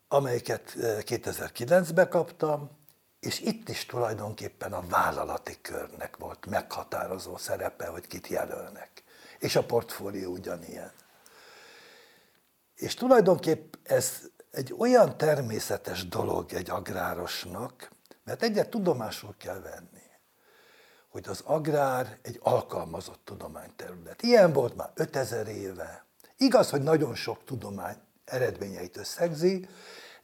amelyiket 0.07 0.73
2009-ben 0.77 2.05
eh, 2.05 2.11
kaptam, 2.11 2.81
és 3.25 3.39
itt 3.39 3.69
is 3.69 3.85
tulajdonképpen 3.85 4.73
a 4.73 4.87
vállalati 4.87 5.57
körnek 5.61 6.17
volt 6.17 6.45
meghatározó 6.45 7.37
szerepe, 7.37 7.87
hogy 7.87 8.07
kit 8.07 8.27
jelölnek. 8.27 9.03
És 9.39 9.55
a 9.55 9.65
portfólió 9.65 10.31
ugyanilyen. 10.31 10.91
És 12.75 12.93
tulajdonképp 12.93 13.73
ez 13.83 14.21
egy 14.51 14.75
olyan 14.77 15.17
természetes 15.17 16.07
dolog 16.07 16.53
egy 16.53 16.69
agrárosnak, 16.69 17.91
mert 18.23 18.43
egyet 18.43 18.69
tudomásul 18.69 19.35
kell 19.37 19.59
venni, 19.59 20.07
hogy 21.09 21.27
az 21.27 21.41
agrár 21.45 22.17
egy 22.21 22.39
alkalmazott 22.41 23.21
tudományterület. 23.25 24.21
Ilyen 24.21 24.53
volt 24.53 24.75
már 24.75 24.91
5000 24.95 25.47
éve. 25.47 26.05
Igaz, 26.37 26.69
hogy 26.69 26.81
nagyon 26.81 27.15
sok 27.15 27.43
tudomány 27.45 27.97
eredményeit 28.25 28.97
összegzi, 28.97 29.67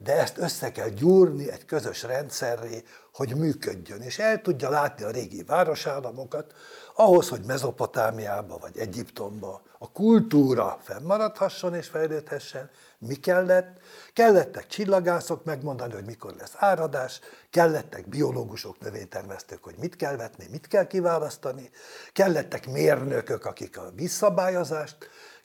de 0.03 0.19
ezt 0.19 0.37
össze 0.37 0.71
kell 0.71 0.89
gyúrni 0.89 1.51
egy 1.51 1.65
közös 1.65 2.03
rendszerré, 2.03 2.83
hogy 3.13 3.35
működjön, 3.35 4.01
és 4.01 4.19
el 4.19 4.41
tudja 4.41 4.69
látni 4.69 5.03
a 5.03 5.09
régi 5.09 5.43
városállamokat, 5.43 6.53
ahhoz, 6.95 7.29
hogy 7.29 7.41
Mezopotámiába 7.45 8.57
vagy 8.57 8.77
Egyiptomba 8.77 9.61
a 9.79 9.91
kultúra 9.91 10.79
fennmaradhasson 10.81 11.75
és 11.75 11.87
fejlődhessen, 11.87 12.69
mi 12.97 13.15
kellett? 13.15 13.79
Kellettek 14.13 14.67
csillagászok 14.67 15.43
megmondani, 15.43 15.93
hogy 15.93 16.05
mikor 16.05 16.33
lesz 16.39 16.53
áradás, 16.55 17.19
kellettek 17.49 18.09
biológusok, 18.09 18.79
növénytermesztők, 18.79 19.63
hogy 19.63 19.75
mit 19.79 19.95
kell 19.95 20.15
vetni, 20.15 20.47
mit 20.51 20.67
kell 20.67 20.87
kiválasztani, 20.87 21.69
kellettek 22.13 22.67
mérnökök, 22.67 23.45
akik 23.45 23.77
a 23.77 23.91
visszabályozást, 23.95 24.97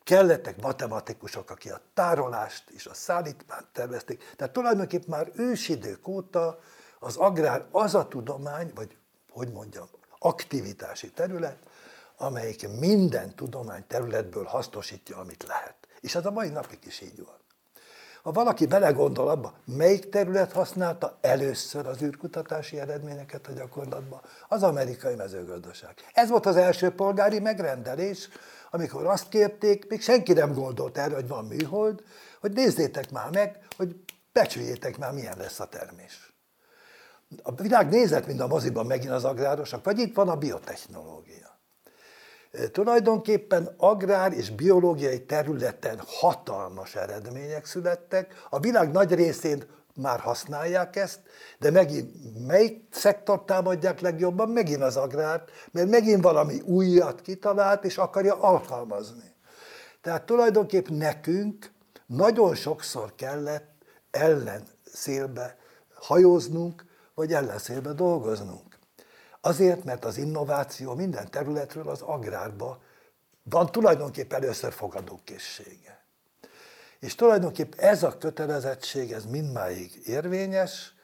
kellettek 0.05 0.61
matematikusok, 0.63 1.51
akik 1.51 1.73
a 1.73 1.81
tárolást 1.95 2.71
és 2.71 2.87
a 2.87 2.95
szállítmányt 2.95 3.67
tervezték. 3.73 4.33
Tehát 4.37 4.53
tulajdonképpen 4.53 5.09
már 5.09 5.31
ősidők 5.35 6.09
óta 6.09 6.59
az 6.99 7.17
agrár 7.17 7.65
az 7.71 7.95
a 7.95 8.09
tudomány, 8.09 8.73
vagy 8.75 8.97
hogy 9.31 9.53
mondjam, 9.53 9.87
aktivitási 10.19 11.11
terület, 11.11 11.59
amelyik 12.17 12.69
minden 12.79 13.35
tudomány 13.35 13.85
területből 13.87 14.45
hasznosítja, 14.45 15.17
amit 15.17 15.45
lehet. 15.47 15.75
És 16.01 16.15
ez 16.15 16.27
a 16.27 16.31
mai 16.31 16.49
napig 16.49 16.79
is 16.85 17.01
így 17.01 17.25
van. 17.25 17.43
Ha 18.23 18.33
valaki 18.33 18.67
belegondol 18.67 19.29
abba, 19.29 19.55
melyik 19.65 20.09
terület 20.09 20.53
használta 20.53 21.19
először 21.21 21.87
az 21.87 22.03
űrkutatási 22.03 22.81
eredményeket 22.81 23.47
a 23.47 23.53
gyakorlatban, 23.53 24.21
az 24.49 24.63
amerikai 24.63 25.15
mezőgazdaság. 25.15 25.95
Ez 26.13 26.29
volt 26.29 26.47
az 26.47 26.57
első 26.57 26.91
polgári 26.91 27.39
megrendelés, 27.39 28.29
amikor 28.75 29.07
azt 29.07 29.29
kérték, 29.29 29.89
még 29.89 30.03
senki 30.03 30.33
nem 30.33 30.53
gondolt 30.53 30.99
erre, 30.99 31.15
hogy 31.15 31.29
van 31.29 31.45
műhold, 31.45 32.03
hogy 32.41 32.53
nézzétek 32.53 33.11
már 33.11 33.31
meg, 33.31 33.59
hogy 33.77 33.97
becsüljétek 34.33 34.99
már, 34.99 35.13
milyen 35.13 35.37
lesz 35.39 35.61
a 35.61 35.65
termés. 35.65 36.35
A 37.43 37.55
világ 37.55 37.89
nézett, 37.89 38.27
mint 38.27 38.41
a 38.41 38.47
moziban 38.47 38.87
megint 38.87 39.13
az 39.13 39.25
agrárosok, 39.25 39.85
vagy 39.85 39.99
itt 39.99 40.15
van 40.15 40.29
a 40.29 40.37
biotechnológia. 40.37 41.59
Tulajdonképpen 42.73 43.75
agrár 43.77 44.33
és 44.33 44.51
biológiai 44.51 45.25
területen 45.25 46.01
hatalmas 46.07 46.95
eredmények 46.95 47.67
születtek, 47.67 48.47
a 48.51 48.59
világ 48.59 48.91
nagy 48.91 49.15
részén 49.15 49.65
már 49.97 50.21
használják 50.21 50.97
ezt, 50.97 51.21
de 51.59 51.71
megint 51.71 52.47
melyik 52.47 52.85
szektor 52.91 53.45
támadják 53.45 54.01
legjobban? 54.01 54.49
Megint 54.49 54.83
az 54.83 54.97
agrárt, 54.97 55.51
mert 55.73 55.89
megint 55.89 56.23
valami 56.23 56.61
újat 56.61 57.21
kitalált, 57.21 57.85
és 57.85 57.99
akarja 57.99 58.41
alkalmazni. 58.41 59.35
Tehát 60.01 60.27
tulajdonképp 60.27 60.89
nekünk 60.89 61.73
nagyon 62.07 62.55
sokszor 62.55 63.15
kellett 63.15 63.73
ellenszélbe 64.11 65.57
hajóznunk, 65.95 66.85
vagy 67.15 67.33
ellenszélbe 67.33 67.93
dolgoznunk. 67.93 68.79
Azért, 69.41 69.85
mert 69.85 70.05
az 70.05 70.17
innováció 70.17 70.95
minden 70.95 71.31
területről 71.31 71.89
az 71.89 72.01
agrárba 72.03 72.83
van 73.43 73.73
tulajdonképpen 73.73 74.43
először 74.43 74.73
fogadókészsége. 74.73 76.04
És 77.01 77.15
tulajdonképp 77.15 77.75
ez 77.75 78.03
a 78.03 78.19
kötelezettség, 78.19 79.13
ez 79.13 79.25
mindmáig 79.25 80.01
érvényes, 80.05 80.95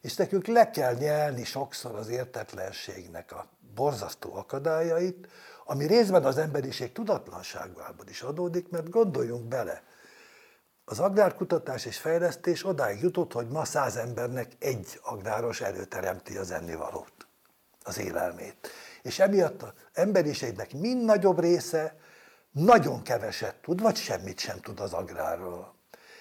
és 0.00 0.16
nekünk 0.16 0.46
le 0.46 0.70
kell 0.70 0.94
nyelni 0.94 1.44
sokszor 1.44 1.94
az 1.94 2.08
értetlenségnek 2.08 3.32
a 3.32 3.48
borzasztó 3.74 4.34
akadályait, 4.34 5.28
ami 5.64 5.86
részben 5.86 6.24
az 6.24 6.38
emberiség 6.38 6.92
tudatlanságából 6.92 8.06
is 8.08 8.22
adódik, 8.22 8.68
mert 8.68 8.90
gondoljunk 8.90 9.44
bele, 9.44 9.82
az 10.90 10.98
agrárkutatás 10.98 11.84
és 11.84 11.98
fejlesztés 11.98 12.66
odáig 12.66 13.02
jutott, 13.02 13.32
hogy 13.32 13.48
ma 13.48 13.64
száz 13.64 13.96
embernek 13.96 14.52
egy 14.58 15.00
agráros 15.02 15.60
előteremti 15.60 16.36
az 16.36 16.50
ennivalót, 16.50 17.12
az 17.82 17.98
élelmét. 17.98 18.68
És 19.02 19.18
emiatt 19.18 19.62
az 19.62 19.72
emberiségnek 19.92 20.72
mind 20.72 21.04
nagyobb 21.04 21.40
része 21.40 21.96
nagyon 22.50 23.02
keveset 23.02 23.54
tud, 23.54 23.80
vagy 23.80 23.96
semmit 23.96 24.38
sem 24.38 24.60
tud 24.60 24.80
az 24.80 24.92
agrárról. 24.92 25.78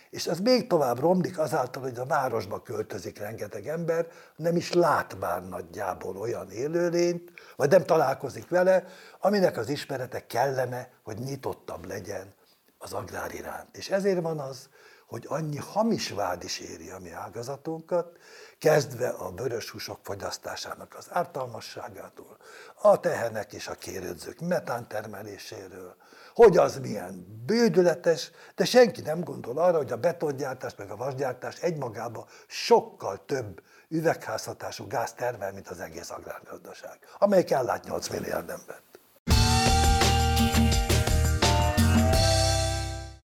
És 0.10 0.28
ez 0.28 0.40
még 0.40 0.68
tovább 0.68 1.00
romlik 1.00 1.40
azáltal, 1.40 1.82
hogy 1.82 1.98
a 1.98 2.06
városba 2.06 2.62
költözik 2.62 3.20
rengeteg 3.20 3.68
ember, 3.68 4.08
nem 4.36 4.56
is 4.56 4.74
lát 4.74 5.20
már 5.20 5.48
nagyjából 5.48 6.18
olyan 6.18 6.52
élőlényt, 6.52 7.32
vagy 7.56 7.70
nem 7.70 7.86
találkozik 7.86 8.50
vele, 8.50 8.84
aminek 9.20 9.58
az 9.58 9.70
ismerete 9.70 10.28
kellene, 10.28 10.90
hogy 11.04 11.18
nyitottabb 11.18 11.86
legyen 11.86 12.34
az 12.78 12.94
agrár 12.94 13.34
iránt. 13.34 13.78
És 13.78 13.90
ezért 13.90 14.22
van 14.22 14.40
az, 14.40 14.70
hogy 15.08 15.26
annyi 15.28 15.58
hamis 15.58 16.10
vád 16.10 16.44
is 16.44 16.60
éri 16.60 16.90
a 16.90 17.00
mi 17.00 17.12
ágazatunkat, 17.12 18.18
kezdve 18.60 19.10
a 19.10 19.32
vörös 19.32 19.70
húsok 19.70 20.00
fogyasztásának 20.04 20.96
az 20.98 21.08
ártalmasságától, 21.10 22.38
a 22.82 23.00
tehenek 23.00 23.54
és 23.54 23.68
a 23.68 23.74
kérődzők 23.74 24.40
metántermeléséről, 24.40 25.96
hogy 26.40 26.58
az 26.58 26.80
milyen 26.80 27.42
bődületes, 27.46 28.32
de 28.56 28.66
senki 28.66 29.02
nem 29.02 29.24
gondol 29.24 29.58
arra, 29.58 29.78
hogy 29.78 29.92
a 29.92 29.98
betongyártás 29.98 30.76
meg 30.76 30.90
a 30.90 30.96
vasgyártás 30.96 31.60
egymagában 31.62 32.26
sokkal 32.48 33.26
több 33.26 33.62
üvegházhatású 33.90 34.88
gáz 34.88 35.14
termel, 35.14 35.54
mint 35.54 35.68
az 35.68 35.80
egész 35.80 36.10
agrárgazdaság, 36.10 36.98
amelyik 37.18 37.52
ellát 37.52 37.86
8 37.86 38.10
milliárd 38.10 38.50
embert. 38.50 38.84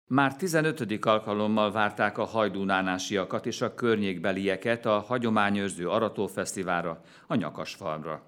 Már 0.06 0.36
15. 0.36 1.06
alkalommal 1.06 1.72
várták 1.72 2.18
a 2.18 2.24
hajdúnánásiakat 2.24 3.46
és 3.46 3.60
a 3.60 3.74
környékbelieket 3.74 4.86
a 4.86 4.98
hagyományőrző 4.98 5.88
Aratófesztiválra, 5.88 7.00
a 7.26 7.34
Nyakasfalmra. 7.34 8.22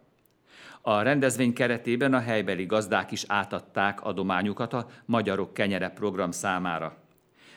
A 0.89 1.03
rendezvény 1.03 1.53
keretében 1.53 2.15
a 2.15 2.21
helybeli 2.21 2.67
gazdák 2.67 3.11
is 3.11 3.25
átadták 3.27 4.05
adományukat 4.05 4.73
a 4.73 4.87
Magyarok 5.05 5.55
Kenyere 5.55 5.89
program 5.89 6.31
számára. 6.31 6.97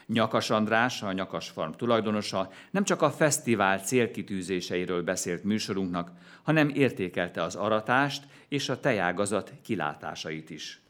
Nyakas 0.06 0.50
András, 0.50 1.02
a 1.02 1.12
Nyakas 1.12 1.50
Farm 1.50 1.72
tulajdonosa 1.72 2.50
nem 2.72 2.84
csak 2.84 3.02
a 3.02 3.12
fesztivál 3.12 3.80
célkitűzéseiről 3.80 5.04
beszélt 5.04 5.44
műsorunknak, 5.44 6.12
hanem 6.44 6.70
értékelte 6.70 7.44
az 7.44 7.56
aratást 7.56 8.24
és 8.48 8.70
a 8.70 8.80
tejágazat 8.80 9.54
kilátásait 9.64 10.50
is. 10.50 10.82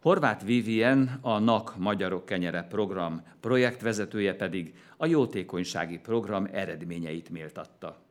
Horváth 0.00 0.44
Vivien, 0.44 1.18
a 1.20 1.38
NAK 1.38 1.76
Magyarok 1.76 2.24
Kenyere 2.24 2.62
program 2.62 3.22
projektvezetője 3.40 4.34
pedig 4.34 4.74
a 4.96 5.06
jótékonysági 5.06 5.98
program 5.98 6.48
eredményeit 6.52 7.28
méltatta. 7.28 8.09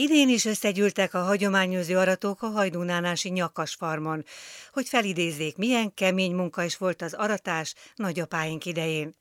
Idén 0.00 0.28
is 0.28 0.44
összegyűltek 0.44 1.14
a 1.14 1.22
hagyományozó 1.22 1.98
aratók 1.98 2.42
a 2.42 2.46
hajdúnánási 2.46 3.28
nyakas 3.28 3.74
farmon, 3.74 4.24
hogy 4.72 4.88
felidézzék, 4.88 5.56
milyen 5.56 5.94
kemény 5.94 6.34
munka 6.34 6.62
is 6.64 6.76
volt 6.76 7.02
az 7.02 7.14
aratás 7.14 7.74
nagyapáink 7.94 8.64
idején. 8.64 9.16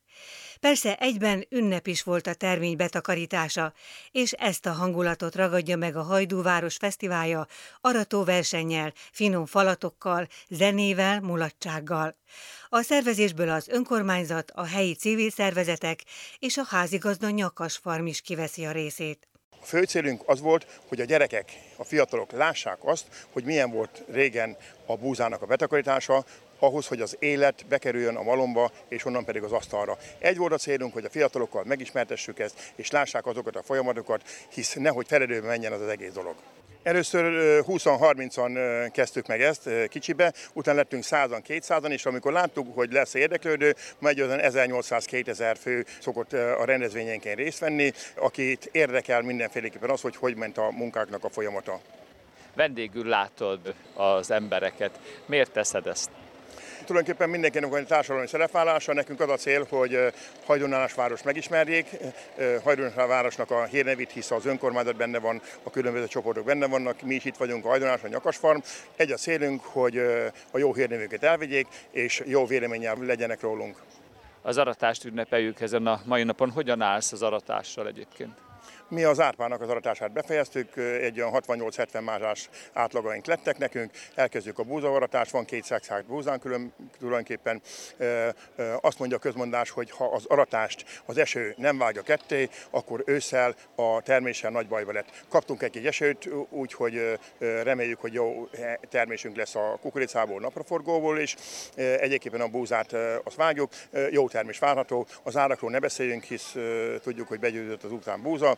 Persze 0.60 0.96
egyben 0.96 1.46
ünnep 1.50 1.88
is 1.88 2.04
volt 2.04 2.28
a 2.28 2.34
termény 2.34 2.76
betakarítása, 2.76 3.74
és 4.12 4.32
ezt 4.32 4.66
a 4.66 4.72
hangulatot 4.72 5.36
ragadja 5.36 5.78
meg 5.78 5.96
a 5.96 6.04
Hajdúváros 6.04 6.76
Fesztiválja 6.76 7.48
aratóversennyel, 7.82 8.94
finom 9.12 9.46
falatokkal, 9.46 10.28
zenével, 10.50 11.22
mulatsággal. 11.22 12.18
A 12.70 12.82
szervezésből 12.82 13.50
az 13.50 13.68
önkormányzat, 13.68 14.52
a 14.52 14.66
helyi 14.66 14.94
civil 14.94 15.30
szervezetek 15.30 16.04
és 16.40 16.58
a 16.58 16.66
házigazda 16.70 17.30
nyakas 17.30 17.78
farm 17.78 18.06
is 18.06 18.22
kiveszi 18.22 18.66
a 18.66 18.72
részét. 18.72 19.28
Fő 19.68 19.84
célunk 19.84 20.22
az 20.26 20.42
volt, 20.42 20.66
hogy 20.88 21.02
a 21.02 21.06
gyerekek, 21.06 21.52
a 21.76 21.84
fiatalok 21.84 22.32
lássák 22.32 22.78
azt, 22.82 23.06
hogy 23.32 23.44
milyen 23.44 23.72
volt 23.72 24.04
régen 24.12 24.58
a 24.86 24.96
búzának 24.96 25.42
a 25.42 25.46
betakarítása, 25.46 26.26
ahhoz, 26.60 26.88
hogy 26.88 27.02
az 27.02 27.16
élet 27.20 27.66
bekerüljön 27.70 28.16
a 28.16 28.24
malomba, 28.24 28.72
és 28.88 29.06
onnan 29.06 29.26
pedig 29.26 29.44
az 29.44 29.52
asztalra. 29.52 29.98
Egy 30.20 30.38
volt 30.38 30.54
a 30.54 30.58
célunk, 30.58 30.94
hogy 30.94 31.06
a 31.06 31.10
fiatalokkal 31.10 31.64
megismertessük 31.64 32.40
ezt, 32.40 32.72
és 32.76 32.92
lássák 32.92 33.26
azokat 33.26 33.56
a 33.56 33.64
folyamatokat, 33.64 34.22
hisz 34.50 34.74
nehogy 34.74 35.08
feledőbe 35.08 35.48
menjen 35.48 35.72
az 35.72 35.82
az 35.82 35.88
egész 35.88 36.12
dolog. 36.12 36.36
Először 36.88 37.64
20-30-an 37.68 38.90
kezdtük 38.92 39.28
meg 39.28 39.42
ezt 39.42 39.70
kicsibe, 39.90 40.34
utána 40.54 40.78
lettünk 40.78 41.04
100-an, 41.06 41.42
200-an, 41.48 41.90
és 41.90 42.06
amikor 42.06 42.32
láttuk, 42.32 42.76
hogy 42.76 42.92
lesz 42.92 43.14
érdeklődő, 43.14 43.76
majd 44.00 44.18
1800-2000 44.20 45.56
fő 45.60 45.86
szokott 46.02 46.34
a 46.34 46.66
rendezvényenken 46.66 47.36
részt 47.36 47.60
venni, 47.60 47.92
akit 48.16 48.70
érdekel 48.72 49.22
mindenféleképpen 49.22 49.90
az, 49.90 50.02
hogy 50.02 50.16
hogy 50.16 50.36
ment 50.36 50.58
a 50.58 50.72
munkáknak 50.72 51.24
a 51.24 51.30
folyamata. 51.30 51.80
Vendégül 52.56 53.06
látod 53.06 53.74
az 53.94 54.32
embereket. 54.32 55.00
Miért 55.26 55.52
teszed 55.52 55.88
ezt? 55.88 56.10
Tulajdonképpen 56.88 57.30
mindenkinek 57.30 57.70
van 57.70 57.80
egy 57.80 57.88
társadalmi 57.88 58.28
szerepvállása, 58.28 58.94
nekünk 58.94 59.20
az 59.20 59.30
a 59.30 59.36
cél, 59.36 59.68
hogy 59.70 60.14
Hajdonálás 60.46 60.94
város 60.94 61.24
megismerjék, 61.24 61.88
Hajdonálás 62.64 63.08
városnak 63.08 63.52
a 63.52 63.64
hírnevét, 63.64 64.12
hisz 64.12 64.32
az 64.32 64.46
önkormányzat 64.46 64.96
benne 64.96 65.20
van, 65.20 65.42
a 65.64 65.70
különböző 65.70 66.08
csoportok 66.08 66.46
benne 66.46 66.68
vannak, 66.68 67.02
mi 67.02 67.16
is 67.16 67.26
itt 67.26 67.38
vagyunk 67.38 67.66
a 67.66 67.68
Hajdonálás, 67.68 68.04
a 68.04 68.08
Nyakasfarm. 68.08 68.60
Egy 68.96 69.12
a 69.12 69.16
célunk, 69.16 69.64
hogy 69.64 69.98
a 70.52 70.58
jó 70.58 70.74
hírnevüket 70.74 71.24
elvigyék, 71.24 71.68
és 71.92 72.24
jó 72.26 72.46
véleménnyel 72.46 72.98
legyenek 73.02 73.42
rólunk. 73.42 73.78
Az 74.42 74.58
aratást 74.58 75.06
ünnepeljük 75.06 75.62
ezen 75.62 75.88
a 75.88 76.02
mai 76.06 76.24
napon. 76.24 76.52
Hogyan 76.52 76.82
állsz 76.82 77.12
az 77.12 77.22
aratással 77.22 77.88
egyébként? 77.88 78.47
Mi 78.90 79.04
az 79.04 79.20
árpának 79.20 79.62
az 79.62 79.70
aratását 79.70 80.12
befejeztük, 80.12 80.78
egy 80.78 81.22
olyan 81.22 81.44
68-70 81.48 82.04
mázsás 82.04 82.50
átlagaink 82.74 83.26
lettek 83.26 83.58
nekünk, 83.58 83.92
elkezdjük 84.16 84.60
a 84.60 84.64
búzavaratást, 84.64 85.32
van 85.32 85.46
két 85.46 85.64
szexált 85.64 86.06
búzán 86.06 86.40
külön, 86.40 86.74
tulajdonképpen. 87.00 87.62
Azt 88.82 89.00
mondja 89.00 89.18
a 89.18 89.20
közmondás, 89.20 89.70
hogy 89.70 89.92
ha 89.92 90.06
az 90.06 90.26
aratást 90.26 91.02
az 91.06 91.18
eső 91.18 91.54
nem 91.58 91.78
vágja 91.78 92.02
ketté, 92.02 92.50
akkor 92.70 93.04
ősszel 93.06 93.56
a 93.76 94.02
terméssel 94.02 94.52
nagy 94.52 94.68
bajba 94.68 94.92
lett. 94.92 95.24
Kaptunk 95.30 95.62
egy 95.62 95.86
esőt, 95.86 96.30
úgyhogy 96.50 97.20
reméljük, 97.40 98.00
hogy 98.00 98.14
jó 98.14 98.50
termésünk 98.90 99.36
lesz 99.36 99.56
a 99.56 99.78
kukoricából, 99.82 100.40
napraforgóból 100.40 101.20
is. 101.20 101.36
Egyébként 101.76 102.36
a 102.36 102.48
búzát 102.48 102.94
azt 103.24 103.36
vágjuk, 103.36 103.72
jó 104.12 104.28
termés 104.30 104.60
várható. 104.60 105.08
Az 105.24 105.38
árakról 105.38 105.72
ne 105.72 105.80
beszéljünk, 105.80 106.24
hisz 106.24 106.56
tudjuk, 107.04 107.28
hogy 107.28 107.40
begyőzött 107.40 107.84
az 107.84 107.92
után 107.92 108.22
búza 108.22 108.58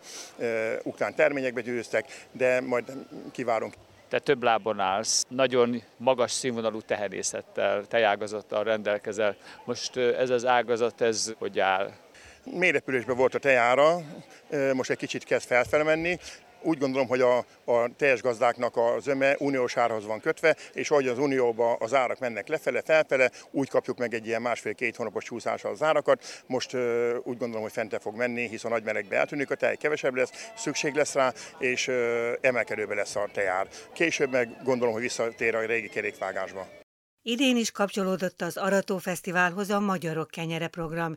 ukrán 0.84 1.16
terményekbe 1.16 1.62
győztek, 1.62 2.28
de 2.32 2.62
majd 2.62 2.92
kivárunk. 3.32 3.74
Te 4.10 4.20
több 4.20 4.44
lábon 4.44 4.80
állsz, 4.80 5.26
nagyon 5.28 5.84
magas 5.98 6.32
színvonalú 6.32 6.82
tehenészettel, 6.82 7.86
tejágazattal 7.88 8.64
rendelkezel. 8.64 9.36
Most 9.66 9.98
ez 9.98 10.30
az 10.30 10.46
ágazat, 10.46 11.02
ez 11.02 11.34
hogy 11.38 11.60
áll? 11.60 11.92
Mélyrepülésben 12.44 13.18
volt 13.18 13.36
a 13.36 13.40
tejára, 13.40 14.02
most 14.74 14.90
egy 14.90 14.98
kicsit 14.98 15.24
kezd 15.24 15.48
felfele 15.48 15.84
menni, 15.84 16.20
úgy 16.62 16.78
gondolom, 16.78 17.08
hogy 17.08 17.22
a, 17.22 17.38
a 17.66 17.90
teljes 17.98 18.22
gazdáknak 18.22 18.76
a 18.76 18.96
zöme 19.00 19.36
uniós 19.40 19.78
árhoz 19.78 20.06
van 20.06 20.20
kötve, 20.20 20.56
és 20.74 20.92
ahogy 20.92 21.08
az 21.08 21.18
unióba 21.18 21.74
az 21.74 21.94
árak 21.94 22.20
mennek 22.20 22.48
lefele, 22.48 22.82
felfele, 22.82 23.32
úgy 23.52 23.70
kapjuk 23.70 23.98
meg 23.98 24.14
egy 24.14 24.28
ilyen 24.28 24.42
másfél-két 24.42 24.96
hónapos 24.96 25.24
csúszással 25.24 25.72
az 25.72 25.84
árakat. 25.84 26.44
Most 26.46 26.74
uh, 26.74 26.82
úgy 27.24 27.38
gondolom, 27.38 27.62
hogy 27.62 27.72
fente 27.72 28.00
fog 28.00 28.16
menni, 28.16 28.48
hiszen 28.48 28.72
nagy 28.72 28.84
melegbe 28.84 29.16
eltűnik 29.16 29.52
a 29.52 29.56
tej, 29.56 29.76
kevesebb 29.76 30.16
lesz, 30.16 30.52
szükség 30.56 30.94
lesz 30.94 31.14
rá, 31.14 31.34
és 31.60 31.88
uh, 31.88 31.96
emelkedőbe 32.42 32.96
lesz 32.96 33.16
a 33.16 33.28
tejár. 33.34 33.68
Később 33.94 34.32
meg 34.32 34.50
gondolom, 34.64 34.94
hogy 34.94 35.02
visszatér 35.02 35.56
a 35.56 35.66
régi 35.66 35.90
kerékvágásba. 35.90 36.68
Idén 37.22 37.58
is 37.58 37.72
kapcsolódott 37.72 38.42
az 38.42 38.58
Arató 38.58 38.98
Fesztiválhoz 38.98 39.70
a 39.70 39.80
Magyarok 39.80 40.30
Kenyere 40.30 40.68
program 40.68 41.16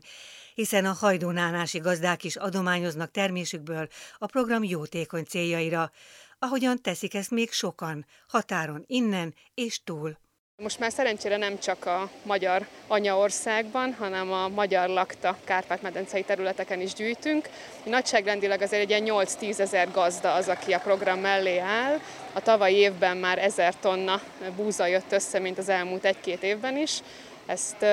hiszen 0.55 0.85
a 0.85 0.95
hajdónánási 0.99 1.77
gazdák 1.79 2.23
is 2.23 2.35
adományoznak 2.35 3.11
termésükből 3.11 3.87
a 4.17 4.25
program 4.25 4.63
jótékony 4.63 5.23
céljaira, 5.23 5.91
ahogyan 6.39 6.81
teszik 6.81 7.13
ezt 7.13 7.31
még 7.31 7.51
sokan, 7.51 8.05
határon 8.27 8.83
innen 8.87 9.33
és 9.53 9.83
túl. 9.83 10.17
Most 10.61 10.79
már 10.79 10.91
szerencsére 10.91 11.37
nem 11.37 11.59
csak 11.59 11.85
a 11.85 12.09
magyar 12.23 12.67
anyaországban, 12.87 13.93
hanem 13.93 14.31
a 14.31 14.47
magyar 14.47 14.89
lakta 14.89 15.37
Kárpát-medencei 15.43 16.23
területeken 16.23 16.81
is 16.81 16.93
gyűjtünk. 16.93 17.49
Nagyságrendileg 17.83 18.61
azért 18.61 18.81
egy 18.81 18.89
ilyen 18.89 19.25
8-10 19.25 19.59
ezer 19.59 19.91
gazda 19.91 20.33
az, 20.33 20.47
aki 20.47 20.73
a 20.73 20.79
program 20.79 21.19
mellé 21.19 21.57
áll. 21.57 21.99
A 22.33 22.41
tavalyi 22.41 22.75
évben 22.75 23.17
már 23.17 23.37
ezer 23.37 23.75
tonna 23.75 24.21
búza 24.55 24.85
jött 24.85 25.11
össze, 25.11 25.39
mint 25.39 25.57
az 25.57 25.69
elmúlt 25.69 26.05
egy-két 26.05 26.43
évben 26.43 26.77
is. 26.77 26.99
Ezt 27.45 27.85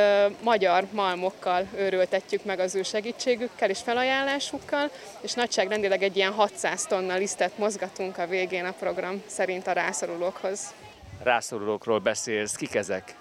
magyar 0.43 0.87
malmokkal 0.93 1.67
őrültetjük 1.77 2.45
meg 2.45 2.59
az 2.59 2.75
ő 2.75 2.83
segítségükkel 2.83 3.71
és 3.71 3.79
felajánlásukkal, 3.79 4.91
és 5.21 5.33
nagyságrendileg 5.33 6.03
egy 6.03 6.17
ilyen 6.17 6.33
600 6.33 6.87
tonna 6.87 7.17
lisztet 7.17 7.59
mozgatunk 7.59 8.19
a 8.19 8.27
végén 8.27 8.65
a 8.65 8.73
program 8.79 9.23
szerint 9.27 9.67
a 9.67 9.73
rászorulókhoz. 9.73 10.75
Rászorulókról 11.23 11.99
beszélsz, 11.99 12.55
kik 12.55 12.75
ezek? 12.75 13.17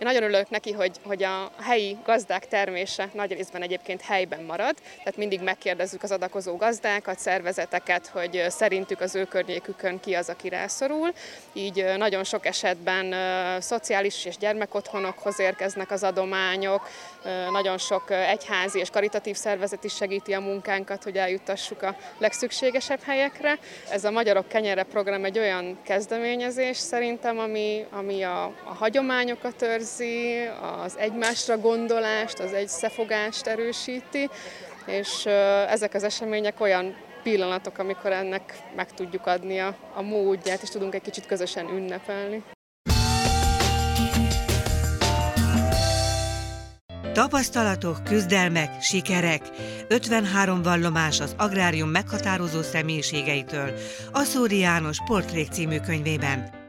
Én 0.00 0.06
nagyon 0.06 0.22
örülök 0.22 0.50
neki, 0.50 0.72
hogy, 0.72 0.90
hogy 1.02 1.22
a 1.22 1.50
helyi 1.60 1.96
gazdák 2.04 2.48
termése 2.48 3.08
nagy 3.12 3.32
részben 3.32 3.62
egyébként 3.62 4.00
helyben 4.00 4.42
marad, 4.42 4.74
tehát 4.96 5.16
mindig 5.16 5.40
megkérdezzük 5.40 6.02
az 6.02 6.10
adakozó 6.10 6.56
gazdákat, 6.56 7.18
szervezeteket, 7.18 8.06
hogy 8.06 8.44
szerintük 8.48 9.00
az 9.00 9.14
ő 9.14 9.24
környékükön 9.24 10.00
ki 10.00 10.14
az, 10.14 10.28
aki 10.28 10.48
rászorul. 10.48 11.12
Így 11.52 11.84
nagyon 11.96 12.24
sok 12.24 12.46
esetben 12.46 13.14
szociális 13.60 14.24
és 14.24 14.36
gyermekotthonokhoz 14.36 15.40
érkeznek 15.40 15.90
az 15.90 16.02
adományok, 16.02 16.88
nagyon 17.52 17.78
sok 17.78 18.10
egyházi 18.10 18.78
és 18.78 18.90
karitatív 18.90 19.36
szervezet 19.36 19.84
is 19.84 19.94
segíti 19.94 20.32
a 20.32 20.40
munkánkat, 20.40 21.02
hogy 21.02 21.16
eljuttassuk 21.16 21.82
a 21.82 21.96
legszükségesebb 22.18 23.02
helyekre. 23.02 23.58
Ez 23.90 24.04
a 24.04 24.10
Magyarok 24.10 24.48
Kenyere 24.48 24.82
program 24.82 25.24
egy 25.24 25.38
olyan 25.38 25.78
kezdeményezés 25.82 26.76
szerintem, 26.76 27.38
ami, 27.38 27.86
ami 27.90 28.22
a, 28.22 28.44
a 28.44 28.74
hagyományokat 28.74 29.62
őrzi, 29.62 29.88
érzi, 29.98 30.48
az 30.82 30.96
egymásra 30.98 31.58
gondolást, 31.58 32.38
az 32.38 32.52
egyszefogást 32.52 33.46
erősíti, 33.46 34.30
és 34.86 35.26
ezek 35.68 35.94
az 35.94 36.02
események 36.02 36.60
olyan 36.60 36.96
pillanatok, 37.22 37.78
amikor 37.78 38.12
ennek 38.12 38.54
meg 38.76 38.92
tudjuk 38.92 39.26
adni 39.26 39.58
a, 39.58 39.76
a 39.94 40.02
módját, 40.02 40.62
és 40.62 40.68
tudunk 40.68 40.94
egy 40.94 41.02
kicsit 41.02 41.26
közösen 41.26 41.68
ünnepelni. 41.68 42.42
Tapasztalatok, 47.12 48.04
küzdelmek, 48.04 48.82
sikerek. 48.82 49.42
53 49.88 50.62
vallomás 50.62 51.20
az 51.20 51.34
agrárium 51.38 51.88
meghatározó 51.88 52.62
személyiségeitől. 52.62 53.72
Aszóri 54.12 54.58
János 54.58 54.98
Portrék 55.06 55.48
című 55.50 55.78
könyvében. 55.78 56.59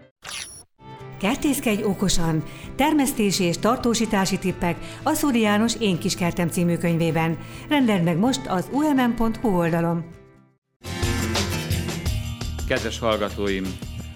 Kertészkedj 1.22 1.84
okosan! 1.84 2.44
Termesztési 2.76 3.44
és 3.44 3.58
tartósítási 3.58 4.38
tippek 4.38 4.78
a 5.04 5.14
Szóri 5.14 5.40
János 5.40 5.76
Én 5.80 6.00
kis 6.00 6.16
kertem 6.16 6.48
című 6.48 6.78
könyvében. 6.78 7.38
Rendeld 7.70 8.04
meg 8.04 8.18
most 8.18 8.42
az 8.48 8.70
umm.hu 8.72 9.58
oldalon. 9.58 10.06
Kedves 12.68 13.00
hallgatóim! 13.00 13.64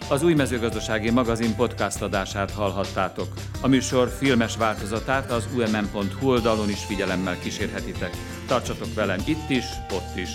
Az 0.09 0.23
új 0.23 0.33
mezőgazdasági 0.33 1.09
magazin 1.09 1.55
podcast 1.55 2.01
adását 2.01 2.51
hallhattátok. 2.51 3.27
A 3.61 3.67
műsor 3.67 4.07
filmes 4.07 4.57
változatát 4.57 5.31
az 5.31 5.47
umm.hu 5.55 6.29
oldalon 6.29 6.69
is 6.69 6.85
figyelemmel 6.85 7.39
kísérhetitek. 7.39 8.11
Tartsatok 8.47 8.93
velem 8.93 9.19
itt 9.25 9.49
is, 9.49 9.65
ott 9.91 10.17
is. 10.17 10.29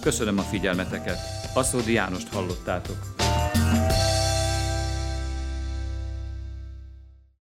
Köszönöm 0.00 0.38
a 0.38 0.42
figyelmeteket. 0.42 1.18
Aszódi 1.54 1.92
Jánost 1.92 2.32
hallottátok. 2.32 3.11